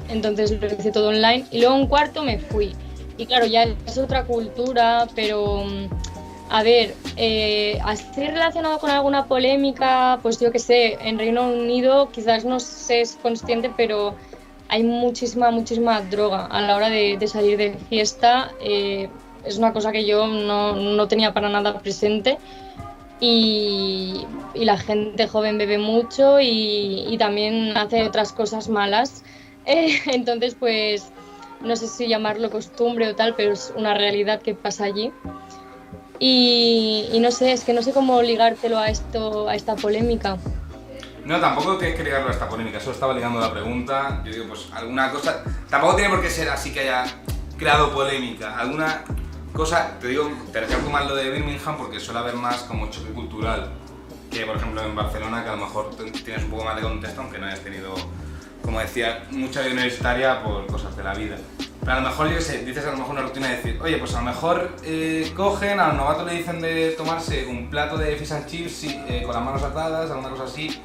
entonces 0.08 0.52
lo 0.52 0.66
hice 0.68 0.92
todo 0.92 1.08
online 1.08 1.44
y 1.50 1.60
luego 1.60 1.74
en 1.76 1.86
cuarto 1.88 2.22
me 2.22 2.38
fui. 2.38 2.76
Y 3.18 3.26
claro, 3.26 3.46
ya 3.46 3.64
es 3.64 3.98
otra 3.98 4.24
cultura, 4.24 5.08
pero 5.14 5.64
mm, 5.64 5.88
a 6.50 6.62
ver, 6.62 6.94
eh, 7.16 7.78
así 7.84 8.24
relacionado 8.24 8.78
con 8.78 8.90
alguna 8.90 9.26
polémica, 9.26 10.20
pues 10.22 10.40
yo 10.40 10.50
qué 10.52 10.60
sé, 10.60 10.96
en 11.00 11.18
Reino 11.18 11.48
Unido 11.48 12.10
quizás 12.10 12.44
no 12.44 12.60
se 12.60 13.00
es 13.02 13.18
consciente, 13.20 13.70
pero 13.76 14.14
hay 14.68 14.84
muchísima, 14.84 15.50
muchísima 15.50 16.00
droga 16.00 16.46
a 16.46 16.60
la 16.62 16.76
hora 16.76 16.88
de, 16.90 17.18
salir 17.26 17.58
de 17.58 17.76
fiesta. 17.88 18.52
Eh, 18.60 19.08
es 19.44 19.58
una 19.58 19.72
cosa 19.72 19.92
que 19.92 20.06
yo 20.06 20.26
no, 20.26 20.74
no 20.74 21.08
tenía 21.08 21.34
para 21.34 21.48
nada 21.48 21.80
presente. 21.80 22.38
Y, 23.20 24.24
y, 24.54 24.64
la 24.64 24.78
gente 24.78 25.26
joven 25.26 25.58
bebe 25.58 25.78
mucho 25.78 26.38
y, 26.38 27.04
y 27.08 27.18
también 27.18 27.76
hace 27.76 28.04
otras 28.04 28.32
cosas 28.32 28.68
malas. 28.68 29.24
Eh, 29.70 30.00
entonces, 30.06 30.56
pues 30.58 31.12
no 31.60 31.76
sé 31.76 31.86
si 31.88 32.08
llamarlo 32.08 32.50
costumbre 32.50 33.08
o 33.08 33.14
tal, 33.14 33.34
pero 33.34 33.52
es 33.52 33.72
una 33.76 33.94
realidad 33.94 34.42
que 34.42 34.54
pasa 34.54 34.84
allí. 34.84 35.12
Y, 36.18 37.08
y, 37.12 37.20
no 37.20 37.30
sé, 37.30 37.52
es 37.52 37.62
que 37.64 37.72
no 37.72 37.82
sé 37.82 37.92
cómo 37.92 38.20
ligártelo 38.22 38.78
a 38.78 38.88
esto, 38.88 39.48
a 39.48 39.54
esta 39.54 39.76
polémica. 39.76 40.36
No, 41.24 41.38
tampoco 41.40 41.76
tienes 41.76 41.96
que 41.96 42.04
ligarlo 42.04 42.28
a 42.28 42.32
esta 42.32 42.48
polémica, 42.48 42.80
solo 42.80 42.92
estaba 42.92 43.12
ligando 43.12 43.38
la 43.38 43.52
pregunta. 43.52 44.22
Yo 44.24 44.32
digo, 44.32 44.46
pues 44.48 44.68
alguna 44.72 45.10
cosa. 45.12 45.44
Tampoco 45.68 45.96
tiene 45.96 46.10
por 46.10 46.22
qué 46.22 46.30
ser 46.30 46.48
así 46.48 46.72
que 46.72 46.80
haya 46.80 47.04
creado 47.56 47.92
polémica. 47.92 48.58
Alguna 48.58 49.04
cosa, 49.52 49.98
te 50.00 50.08
digo, 50.08 50.30
te 50.52 50.60
recalco 50.60 50.88
más 50.90 51.06
lo 51.06 51.14
de 51.14 51.30
Birmingham 51.30 51.76
porque 51.76 52.00
suele 52.00 52.20
haber 52.20 52.34
más 52.34 52.62
como 52.62 52.88
choque 52.90 53.10
cultural 53.10 53.70
que, 54.30 54.44
por 54.46 54.56
ejemplo, 54.56 54.82
en 54.82 54.94
Barcelona, 54.94 55.42
que 55.42 55.50
a 55.50 55.56
lo 55.56 55.66
mejor 55.66 55.90
tienes 55.96 56.44
un 56.44 56.50
poco 56.50 56.64
más 56.64 56.76
de 56.76 56.82
contexto, 56.82 57.20
aunque 57.20 57.38
no 57.38 57.46
hayas 57.46 57.60
tenido, 57.60 57.94
como 58.62 58.80
decía, 58.80 59.24
mucha 59.30 59.60
vida 59.60 59.72
universitaria 59.72 60.42
por 60.42 60.66
cosas 60.66 60.96
de 60.96 61.04
la 61.04 61.14
vida. 61.14 61.36
Pero 61.80 61.92
a 61.92 62.00
lo 62.00 62.08
mejor, 62.08 62.30
yo 62.30 62.40
sé, 62.40 62.64
dices 62.64 62.84
a 62.84 62.90
lo 62.90 62.98
mejor 62.98 63.12
una 63.12 63.22
rutina 63.22 63.48
de 63.48 63.56
decir, 63.56 63.78
oye, 63.82 63.96
pues 63.96 64.14
a 64.14 64.18
lo 64.18 64.26
mejor 64.26 64.76
eh, 64.84 65.32
cogen, 65.34 65.80
a 65.80 65.88
los 65.88 65.96
novatos 65.96 66.26
le 66.26 66.34
dicen 66.34 66.60
de 66.60 66.90
tomarse 66.90 67.46
un 67.46 67.70
plato 67.70 67.96
de 67.96 68.14
fish 68.16 68.32
and 68.32 68.46
chips 68.46 68.84
eh, 68.84 69.22
con 69.24 69.34
las 69.34 69.44
manos 69.44 69.62
atadas, 69.62 70.10
alguna 70.10 70.30
cosa 70.30 70.44
así. 70.44 70.82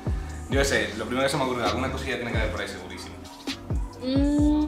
Yo 0.50 0.64
sé, 0.64 0.90
lo 0.98 1.06
primero 1.06 1.26
que 1.26 1.32
se 1.32 1.38
me 1.38 1.44
ocurre, 1.44 1.64
alguna 1.64 1.92
cosilla 1.92 2.16
tiene 2.16 2.32
que 2.32 2.38
haber 2.38 2.52
por 2.52 2.62
ahí 2.62 2.68
segurísimo. 2.68 3.16
Mm, 4.02 4.66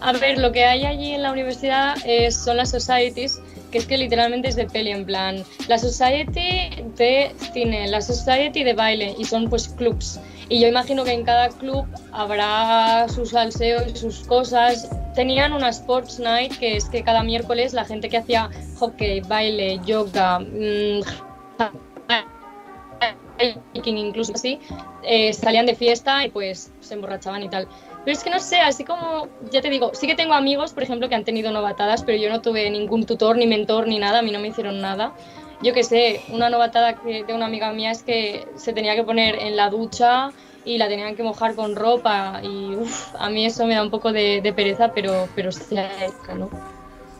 a 0.00 0.12
ver, 0.12 0.38
lo 0.38 0.52
que 0.52 0.64
hay 0.64 0.84
allí 0.84 1.14
en 1.14 1.22
la 1.22 1.32
universidad 1.32 1.96
son 2.30 2.56
las 2.56 2.70
societies, 2.70 3.40
que 3.70 3.78
es 3.78 3.86
que 3.86 3.98
literalmente 3.98 4.48
es 4.48 4.56
de 4.56 4.66
peli, 4.66 4.90
en 4.90 5.04
plan, 5.04 5.44
la 5.68 5.78
society 5.78 6.70
de 6.96 7.32
cine, 7.52 7.88
la 7.88 8.00
society 8.00 8.64
de 8.64 8.74
baile, 8.74 9.14
y 9.18 9.24
son 9.24 9.48
pues 9.48 9.68
clubs. 9.68 10.20
Y 10.48 10.60
yo 10.60 10.68
imagino 10.68 11.04
que 11.04 11.12
en 11.12 11.24
cada 11.24 11.48
club 11.50 11.86
habrá 12.12 13.06
su 13.08 13.26
salseo 13.26 13.82
y 13.86 13.94
sus 13.94 14.20
cosas. 14.20 14.88
Tenían 15.14 15.52
una 15.52 15.68
sports 15.68 16.18
night, 16.18 16.56
que 16.58 16.76
es 16.76 16.86
que 16.86 17.02
cada 17.02 17.22
miércoles 17.22 17.74
la 17.74 17.84
gente 17.84 18.08
que 18.08 18.16
hacía 18.16 18.48
hockey, 18.78 19.20
baile, 19.20 19.78
yoga, 19.84 20.38
mmm, 20.38 21.02
incluso 23.84 24.32
así, 24.34 24.58
eh, 25.02 25.32
salían 25.32 25.66
de 25.66 25.74
fiesta 25.74 26.24
y 26.24 26.30
pues 26.30 26.72
se 26.80 26.94
emborrachaban 26.94 27.42
y 27.42 27.48
tal. 27.48 27.68
Pero 28.08 28.16
es 28.16 28.24
que 28.24 28.30
no 28.30 28.40
sé, 28.40 28.58
así 28.62 28.84
como, 28.86 29.28
ya 29.50 29.60
te 29.60 29.68
digo, 29.68 29.90
sí 29.92 30.06
que 30.06 30.14
tengo 30.14 30.32
amigos, 30.32 30.72
por 30.72 30.82
ejemplo, 30.82 31.10
que 31.10 31.14
han 31.14 31.26
tenido 31.26 31.52
novatadas, 31.52 32.02
pero 32.04 32.16
yo 32.16 32.30
no 32.30 32.40
tuve 32.40 32.70
ningún 32.70 33.04
tutor, 33.04 33.36
ni 33.36 33.46
mentor, 33.46 33.86
ni 33.86 33.98
nada, 33.98 34.20
a 34.20 34.22
mí 34.22 34.30
no 34.30 34.38
me 34.38 34.48
hicieron 34.48 34.80
nada. 34.80 35.12
Yo 35.60 35.74
que 35.74 35.84
sé, 35.84 36.22
una 36.30 36.48
novatada 36.48 36.94
que 36.94 37.24
de 37.24 37.34
una 37.34 37.44
amiga 37.44 37.70
mía 37.70 37.90
es 37.90 38.02
que 38.02 38.48
se 38.56 38.72
tenía 38.72 38.94
que 38.94 39.02
poner 39.02 39.34
en 39.34 39.56
la 39.56 39.68
ducha 39.68 40.30
y 40.64 40.78
la 40.78 40.88
tenían 40.88 41.16
que 41.16 41.22
mojar 41.22 41.54
con 41.54 41.76
ropa 41.76 42.40
y 42.42 42.76
uf, 42.76 43.14
a 43.18 43.28
mí 43.28 43.44
eso 43.44 43.66
me 43.66 43.74
da 43.74 43.82
un 43.82 43.90
poco 43.90 44.10
de, 44.10 44.40
de 44.40 44.54
pereza, 44.54 44.94
pero, 44.94 45.28
pero 45.34 45.50
acerca, 45.50 46.34
¿no? 46.34 46.48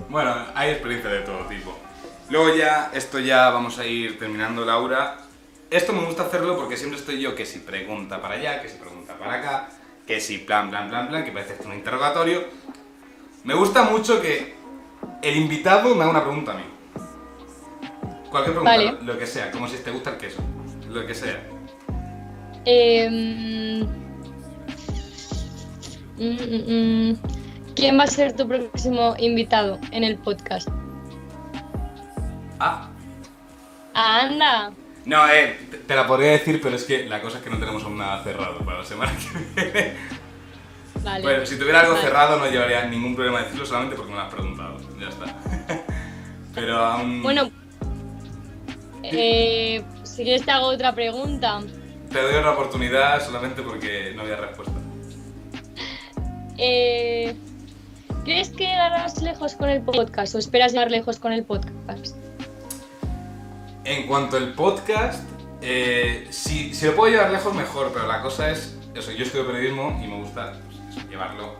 Bueno, 0.08 0.34
hay 0.54 0.70
experiencia 0.70 1.10
de 1.10 1.20
todo 1.20 1.44
tipo. 1.48 1.76
Luego 2.30 2.56
ya, 2.56 2.92
esto 2.94 3.18
ya 3.18 3.50
vamos 3.50 3.78
a 3.78 3.84
ir 3.84 4.18
terminando, 4.18 4.64
Laura. 4.64 5.18
Esto 5.68 5.92
me 5.92 6.06
gusta 6.06 6.22
hacerlo 6.22 6.56
porque 6.56 6.78
siempre 6.78 6.98
estoy 6.98 7.20
yo 7.20 7.34
que 7.34 7.44
si 7.44 7.58
pregunta 7.58 8.22
para 8.22 8.36
allá, 8.36 8.62
que 8.62 8.70
si 8.70 8.78
pregunta 8.78 9.18
para 9.18 9.34
acá, 9.34 9.68
que 10.08 10.20
si 10.20 10.38
plan, 10.38 10.70
plan, 10.70 10.88
plan, 10.88 11.06
plan, 11.06 11.22
que 11.22 11.30
parece 11.32 11.52
esto 11.52 11.68
un 11.68 11.74
interrogatorio. 11.74 12.44
Me 13.44 13.54
gusta 13.54 13.82
mucho 13.82 14.22
que 14.22 14.54
el 15.20 15.36
invitado 15.36 15.94
me 15.94 16.02
haga 16.02 16.10
una 16.10 16.24
pregunta 16.24 16.52
a 16.52 16.54
mí. 16.54 16.62
Cualquier 18.30 18.54
pregunta, 18.54 18.70
Vale. 18.70 18.92
lo, 18.92 19.02
lo 19.02 19.18
que 19.18 19.26
sea, 19.26 19.50
como 19.50 19.68
si 19.68 19.76
te 19.76 19.90
gusta 19.90 20.10
el 20.10 20.16
queso, 20.16 20.42
lo 20.88 21.06
que 21.06 21.14
sea. 21.14 21.38
Em, 22.64 23.82
mm, 26.16 26.36
mm, 26.40 27.10
mm. 27.10 27.18
¿Quién 27.76 27.98
va 27.98 28.04
a 28.04 28.06
ser 28.06 28.32
tu 28.32 28.48
próximo 28.48 29.14
invitado 29.18 29.78
en 29.90 30.04
el 30.04 30.16
podcast? 30.16 30.68
Ah, 32.58 32.88
¡Anda! 33.92 34.72
No, 35.08 35.28
eh, 35.28 35.58
te- 35.70 35.78
te 35.78 35.96
la 35.96 36.06
podría 36.06 36.32
decir, 36.32 36.60
pero 36.62 36.76
es 36.76 36.84
que 36.84 37.06
la 37.06 37.20
cosa 37.20 37.38
es 37.38 37.44
que 37.44 37.50
no 37.50 37.58
tenemos 37.58 37.82
aún 37.82 37.98
nada 37.98 38.22
cerrado 38.22 38.58
para 38.64 38.78
la 38.78 38.84
semana 38.84 39.12
que 39.56 39.62
viene. 39.64 39.94
Vale. 41.02 41.22
Bueno, 41.22 41.46
si 41.46 41.56
tuviera 41.58 41.80
algo 41.80 41.92
Vale. 41.94 42.04
cerrado 42.04 42.38
no 42.38 42.46
llevaría 42.50 42.84
ningún 42.86 43.14
problema 43.14 43.42
decirlo 43.42 43.64
solamente 43.66 43.96
porque 43.96 44.10
me 44.12 44.16
lo 44.18 44.22
has 44.24 44.32
preguntado. 44.34 44.76
Ya 45.00 45.08
está. 45.08 45.84
Pero 46.54 46.76
aún. 46.76 47.22
Bueno, 47.22 47.50
eh, 49.02 49.82
si 50.02 50.24
quieres 50.24 50.44
te 50.44 50.50
hago 50.50 50.66
otra 50.66 50.94
pregunta. 50.94 51.60
Te 52.12 52.20
doy 52.22 52.34
una 52.36 52.50
oportunidad 52.52 53.24
solamente 53.24 53.62
porque 53.62 54.12
no 54.16 54.22
había 54.22 54.36
respuesta. 54.36 54.74
Eh, 56.56 57.34
¿Crees 58.24 58.50
que 58.50 58.64
llegarás 58.66 59.22
lejos 59.22 59.54
con 59.54 59.70
el 59.70 59.80
podcast 59.82 60.34
o 60.34 60.38
esperas 60.38 60.72
llegar 60.72 60.90
lejos 60.90 61.18
con 61.18 61.32
el 61.32 61.44
podcast? 61.44 62.16
En 63.88 64.06
cuanto 64.06 64.36
al 64.36 64.52
podcast, 64.52 65.26
eh, 65.62 66.26
si, 66.28 66.74
si 66.74 66.84
lo 66.84 66.94
puedo 66.94 67.10
llevar 67.10 67.30
lejos, 67.30 67.54
mejor, 67.54 67.90
pero 67.90 68.06
la 68.06 68.20
cosa 68.20 68.50
es. 68.50 68.76
Eso, 68.94 69.12
yo 69.12 69.24
estudio 69.24 69.46
periodismo 69.46 69.98
y 70.04 70.06
me 70.06 70.16
gusta 70.16 70.52
pues, 70.66 70.98
eso, 70.98 71.08
llevarlo. 71.08 71.54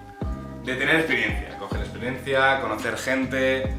De 0.63 0.75
tener 0.75 0.97
experiencia, 0.97 1.57
coger 1.57 1.81
experiencia, 1.81 2.61
conocer 2.61 2.99
gente 2.99 3.73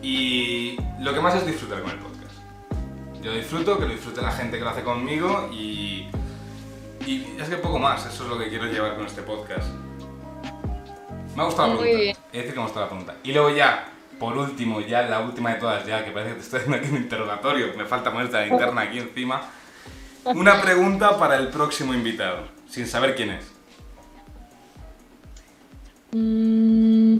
y 0.00 0.78
lo 1.00 1.12
que 1.12 1.20
más 1.20 1.34
es 1.34 1.44
disfrutar 1.44 1.82
con 1.82 1.90
el 1.90 1.98
podcast. 1.98 2.32
Yo 3.22 3.34
disfruto, 3.34 3.78
que 3.78 3.84
lo 3.84 3.92
disfrute 3.92 4.22
la 4.22 4.32
gente 4.32 4.56
que 4.56 4.64
lo 4.64 4.70
hace 4.70 4.82
conmigo 4.84 5.50
y, 5.52 6.08
y 7.04 7.36
es 7.38 7.46
que 7.46 7.56
poco 7.56 7.78
más, 7.78 8.06
eso 8.06 8.24
es 8.24 8.30
lo 8.30 8.38
que 8.38 8.48
quiero 8.48 8.64
llevar 8.68 8.96
con 8.96 9.04
este 9.04 9.20
podcast. 9.20 9.68
Me 11.36 11.42
ha 11.42 11.44
gustado 11.44 11.74
la 11.74 11.78
pregunta. 11.78 12.00
bien. 12.00 12.16
De 12.32 12.38
decir 12.38 12.54
que 12.54 12.56
me 12.56 12.62
ha 12.62 12.64
gustado 12.64 12.86
la 12.86 12.88
pregunta. 12.88 13.16
Y 13.22 13.32
luego 13.34 13.50
ya, 13.50 13.91
por 14.22 14.38
último, 14.38 14.80
ya 14.80 15.02
la 15.02 15.18
última 15.18 15.52
de 15.52 15.58
todas, 15.58 15.84
ya 15.84 16.04
que 16.04 16.12
parece 16.12 16.34
que 16.34 16.36
te 16.36 16.42
estoy 16.42 16.60
haciendo 16.60 16.78
aquí 16.78 16.88
un 16.90 16.96
interrogatorio, 16.98 17.74
me 17.76 17.86
falta 17.86 18.12
ponerte 18.12 18.34
la 18.34 18.46
linterna 18.46 18.82
aquí 18.82 19.00
encima. 19.00 19.50
Una 20.22 20.62
pregunta 20.62 21.18
para 21.18 21.34
el 21.38 21.48
próximo 21.48 21.92
invitado, 21.92 22.46
sin 22.68 22.86
saber 22.86 23.16
quién 23.16 23.30
es. 23.30 23.44
Mm. 26.12 27.16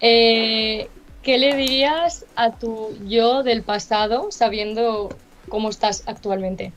Eh, 0.00 0.88
¿Qué 1.22 1.38
le 1.38 1.54
dirías 1.54 2.26
a 2.34 2.50
tu 2.50 2.98
yo 3.06 3.44
del 3.44 3.62
pasado 3.62 4.32
sabiendo 4.32 5.08
cómo 5.48 5.70
estás 5.70 6.02
actualmente? 6.08 6.72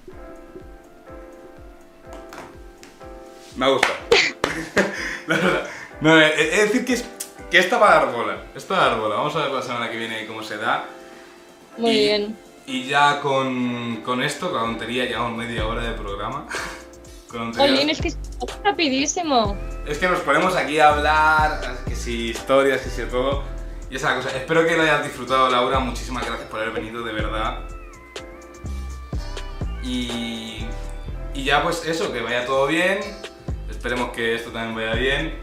Me 3.56 3.66
ha 3.66 3.70
gustado. 3.70 3.96
la 5.26 5.36
verdad. 5.36 5.68
No, 6.00 6.22
he, 6.22 6.28
he 6.28 6.58
de 6.58 6.66
decir 6.68 6.86
que, 6.86 6.94
es, 6.94 7.04
que 7.50 7.60
esta 7.60 7.78
va 7.78 7.92
a 7.92 8.06
dar 8.06 8.14
bola. 8.14 8.38
Esta 8.56 8.76
va 8.76 8.86
a 8.86 8.90
dar 8.90 9.00
bola. 9.00 9.16
Vamos 9.16 9.36
a 9.36 9.40
ver 9.44 9.52
la 9.52 9.62
semana 9.62 9.90
que 9.90 9.98
viene 9.98 10.26
cómo 10.26 10.44
se 10.44 10.58
da. 10.58 10.86
Muy 11.78 11.92
Y- 11.92 12.00
bien. 12.00 12.38
Y 12.66 12.84
ya 12.86 13.22
con, 13.22 14.02
con 14.04 14.22
esto, 14.22 14.52
con 14.52 14.60
la 14.60 14.66
tontería, 14.66 15.06
llevamos 15.06 15.38
media 15.38 15.66
hora 15.66 15.84
de 15.84 15.94
programa. 15.94 16.46
Con 17.32 17.50
es 17.60 18.00
que 18.02 18.08
es 18.08 18.18
rapidísimo. 18.64 19.58
Es 19.86 19.98
que 19.98 20.08
nos 20.08 20.20
ponemos 20.22 20.56
aquí 20.56 20.80
a 20.80 20.94
hablar, 20.94 21.78
que 21.86 21.94
si 21.94 22.30
historias, 22.30 22.80
que 22.82 22.90
si 22.90 23.04
todo. 23.04 23.44
Y 23.90 23.98
esa 23.98 24.16
cosa. 24.16 24.30
Espero 24.36 24.66
que 24.66 24.78
lo 24.78 24.84
hayas 24.84 25.04
disfrutado, 25.04 25.50
Laura. 25.50 25.80
Muchísimas 25.80 26.26
gracias 26.26 26.48
por 26.50 26.62
haber 26.62 26.72
venido, 26.74 27.04
de 27.04 27.12
verdad. 27.12 27.60
Y, 29.84 30.66
y 31.34 31.44
ya, 31.44 31.64
pues 31.64 31.86
eso, 31.86 32.12
que 32.14 32.22
vaya 32.22 32.46
todo 32.46 32.66
bien. 32.68 33.00
Esperemos 33.70 34.12
que 34.12 34.36
esto 34.36 34.52
también 34.52 34.76
vaya 34.76 34.94
bien. 35.00 35.40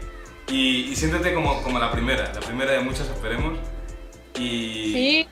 Y, 0.49 0.91
y 0.91 0.95
siéntete 0.95 1.33
como, 1.33 1.61
como 1.63 1.79
la 1.79 1.91
primera, 1.91 2.31
la 2.33 2.39
primera 2.39 2.71
de 2.73 2.79
muchas, 2.79 3.07
esperemos. 3.09 3.57
Y, 4.37 4.93
Sí, 4.93 5.27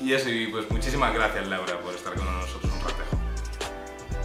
y 0.00 0.14
eso, 0.14 0.30
y 0.30 0.46
pues 0.46 0.70
muchísimas 0.70 1.12
gracias, 1.12 1.46
Laura, 1.48 1.78
por 1.80 1.94
estar 1.94 2.14
con 2.14 2.24
nosotros 2.24 2.72
un 2.72 2.80
rato. 2.80 2.94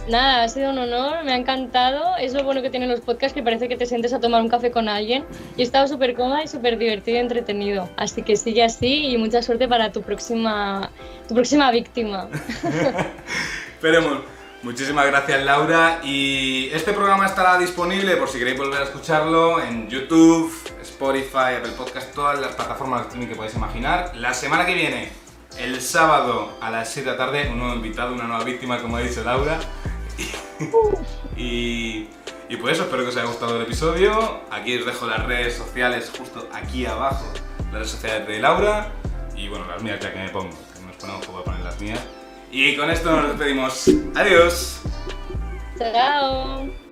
nada, 0.08 0.44
ha 0.44 0.48
sido 0.48 0.70
un 0.70 0.78
honor, 0.78 1.22
me 1.24 1.32
ha 1.32 1.36
encantado. 1.36 2.16
Es 2.18 2.32
lo 2.32 2.44
bueno 2.44 2.62
que 2.62 2.70
tienen 2.70 2.88
los 2.88 3.00
podcasts, 3.00 3.34
que 3.34 3.42
parece 3.42 3.68
que 3.68 3.76
te 3.76 3.84
sientes 3.84 4.12
a 4.14 4.20
tomar 4.20 4.40
un 4.40 4.48
café 4.48 4.70
con 4.70 4.88
alguien. 4.88 5.24
Y 5.56 5.60
he 5.60 5.64
estado 5.64 5.86
súper 5.86 6.14
cómoda 6.14 6.42
y 6.42 6.48
súper 6.48 6.78
divertido 6.78 7.18
y 7.18 7.20
entretenido. 7.20 7.90
Así 7.96 8.22
que 8.22 8.36
sigue 8.36 8.62
así 8.62 9.08
y 9.08 9.18
mucha 9.18 9.42
suerte 9.42 9.68
para 9.68 9.92
tu 9.92 10.00
próxima, 10.00 10.90
tu 11.28 11.34
próxima 11.34 11.70
víctima. 11.70 12.28
Esperemos. 13.74 14.35
Muchísimas 14.66 15.06
gracias 15.06 15.44
Laura 15.44 16.00
y 16.02 16.70
este 16.72 16.92
programa 16.92 17.24
estará 17.26 17.56
disponible 17.56 18.16
por 18.16 18.28
si 18.28 18.40
queréis 18.40 18.58
volver 18.58 18.80
a 18.80 18.84
escucharlo 18.84 19.62
en 19.62 19.88
YouTube, 19.88 20.52
Spotify, 20.82 21.54
Apple 21.58 21.70
Podcast, 21.76 22.12
todas 22.12 22.40
las 22.40 22.56
plataformas 22.56 23.02
de 23.02 23.06
streaming 23.06 23.28
que 23.28 23.36
podáis 23.36 23.54
imaginar. 23.54 24.10
La 24.16 24.34
semana 24.34 24.66
que 24.66 24.74
viene, 24.74 25.12
el 25.56 25.80
sábado 25.80 26.58
a 26.60 26.72
las 26.72 26.92
7 26.92 27.08
de 27.08 27.16
la 27.16 27.16
tarde, 27.16 27.48
un 27.48 27.60
nuevo 27.60 27.76
invitado, 27.76 28.12
una 28.12 28.24
nueva 28.24 28.42
víctima, 28.42 28.82
como 28.82 28.96
ha 28.96 29.00
dicho 29.02 29.22
Laura. 29.22 29.60
Y, 31.36 32.08
y 32.48 32.56
pues 32.56 32.74
eso, 32.74 32.84
espero 32.84 33.04
que 33.04 33.10
os 33.10 33.16
haya 33.16 33.26
gustado 33.26 33.56
el 33.56 33.62
episodio. 33.62 34.40
Aquí 34.50 34.76
os 34.78 34.84
dejo 34.84 35.06
las 35.06 35.24
redes 35.26 35.54
sociales 35.54 36.10
justo 36.18 36.48
aquí 36.52 36.86
abajo, 36.86 37.24
las 37.66 37.72
redes 37.72 37.90
sociales 37.90 38.26
de 38.26 38.40
Laura 38.40 38.90
y 39.36 39.48
bueno, 39.48 39.66
las 39.66 39.80
mías 39.80 40.00
ya 40.00 40.12
que 40.12 40.18
me 40.18 40.30
pongo, 40.30 40.56
que 40.74 40.80
nos 40.80 40.96
ponemos 40.96 41.24
como 41.24 41.38
a 41.38 41.44
poner 41.44 41.60
las 41.60 41.80
mías. 41.80 42.00
Y 42.56 42.74
con 42.74 42.88
esto 42.90 43.14
nos 43.14 43.28
despedimos. 43.28 43.90
Adiós. 44.14 44.80
Chao. 45.78 46.85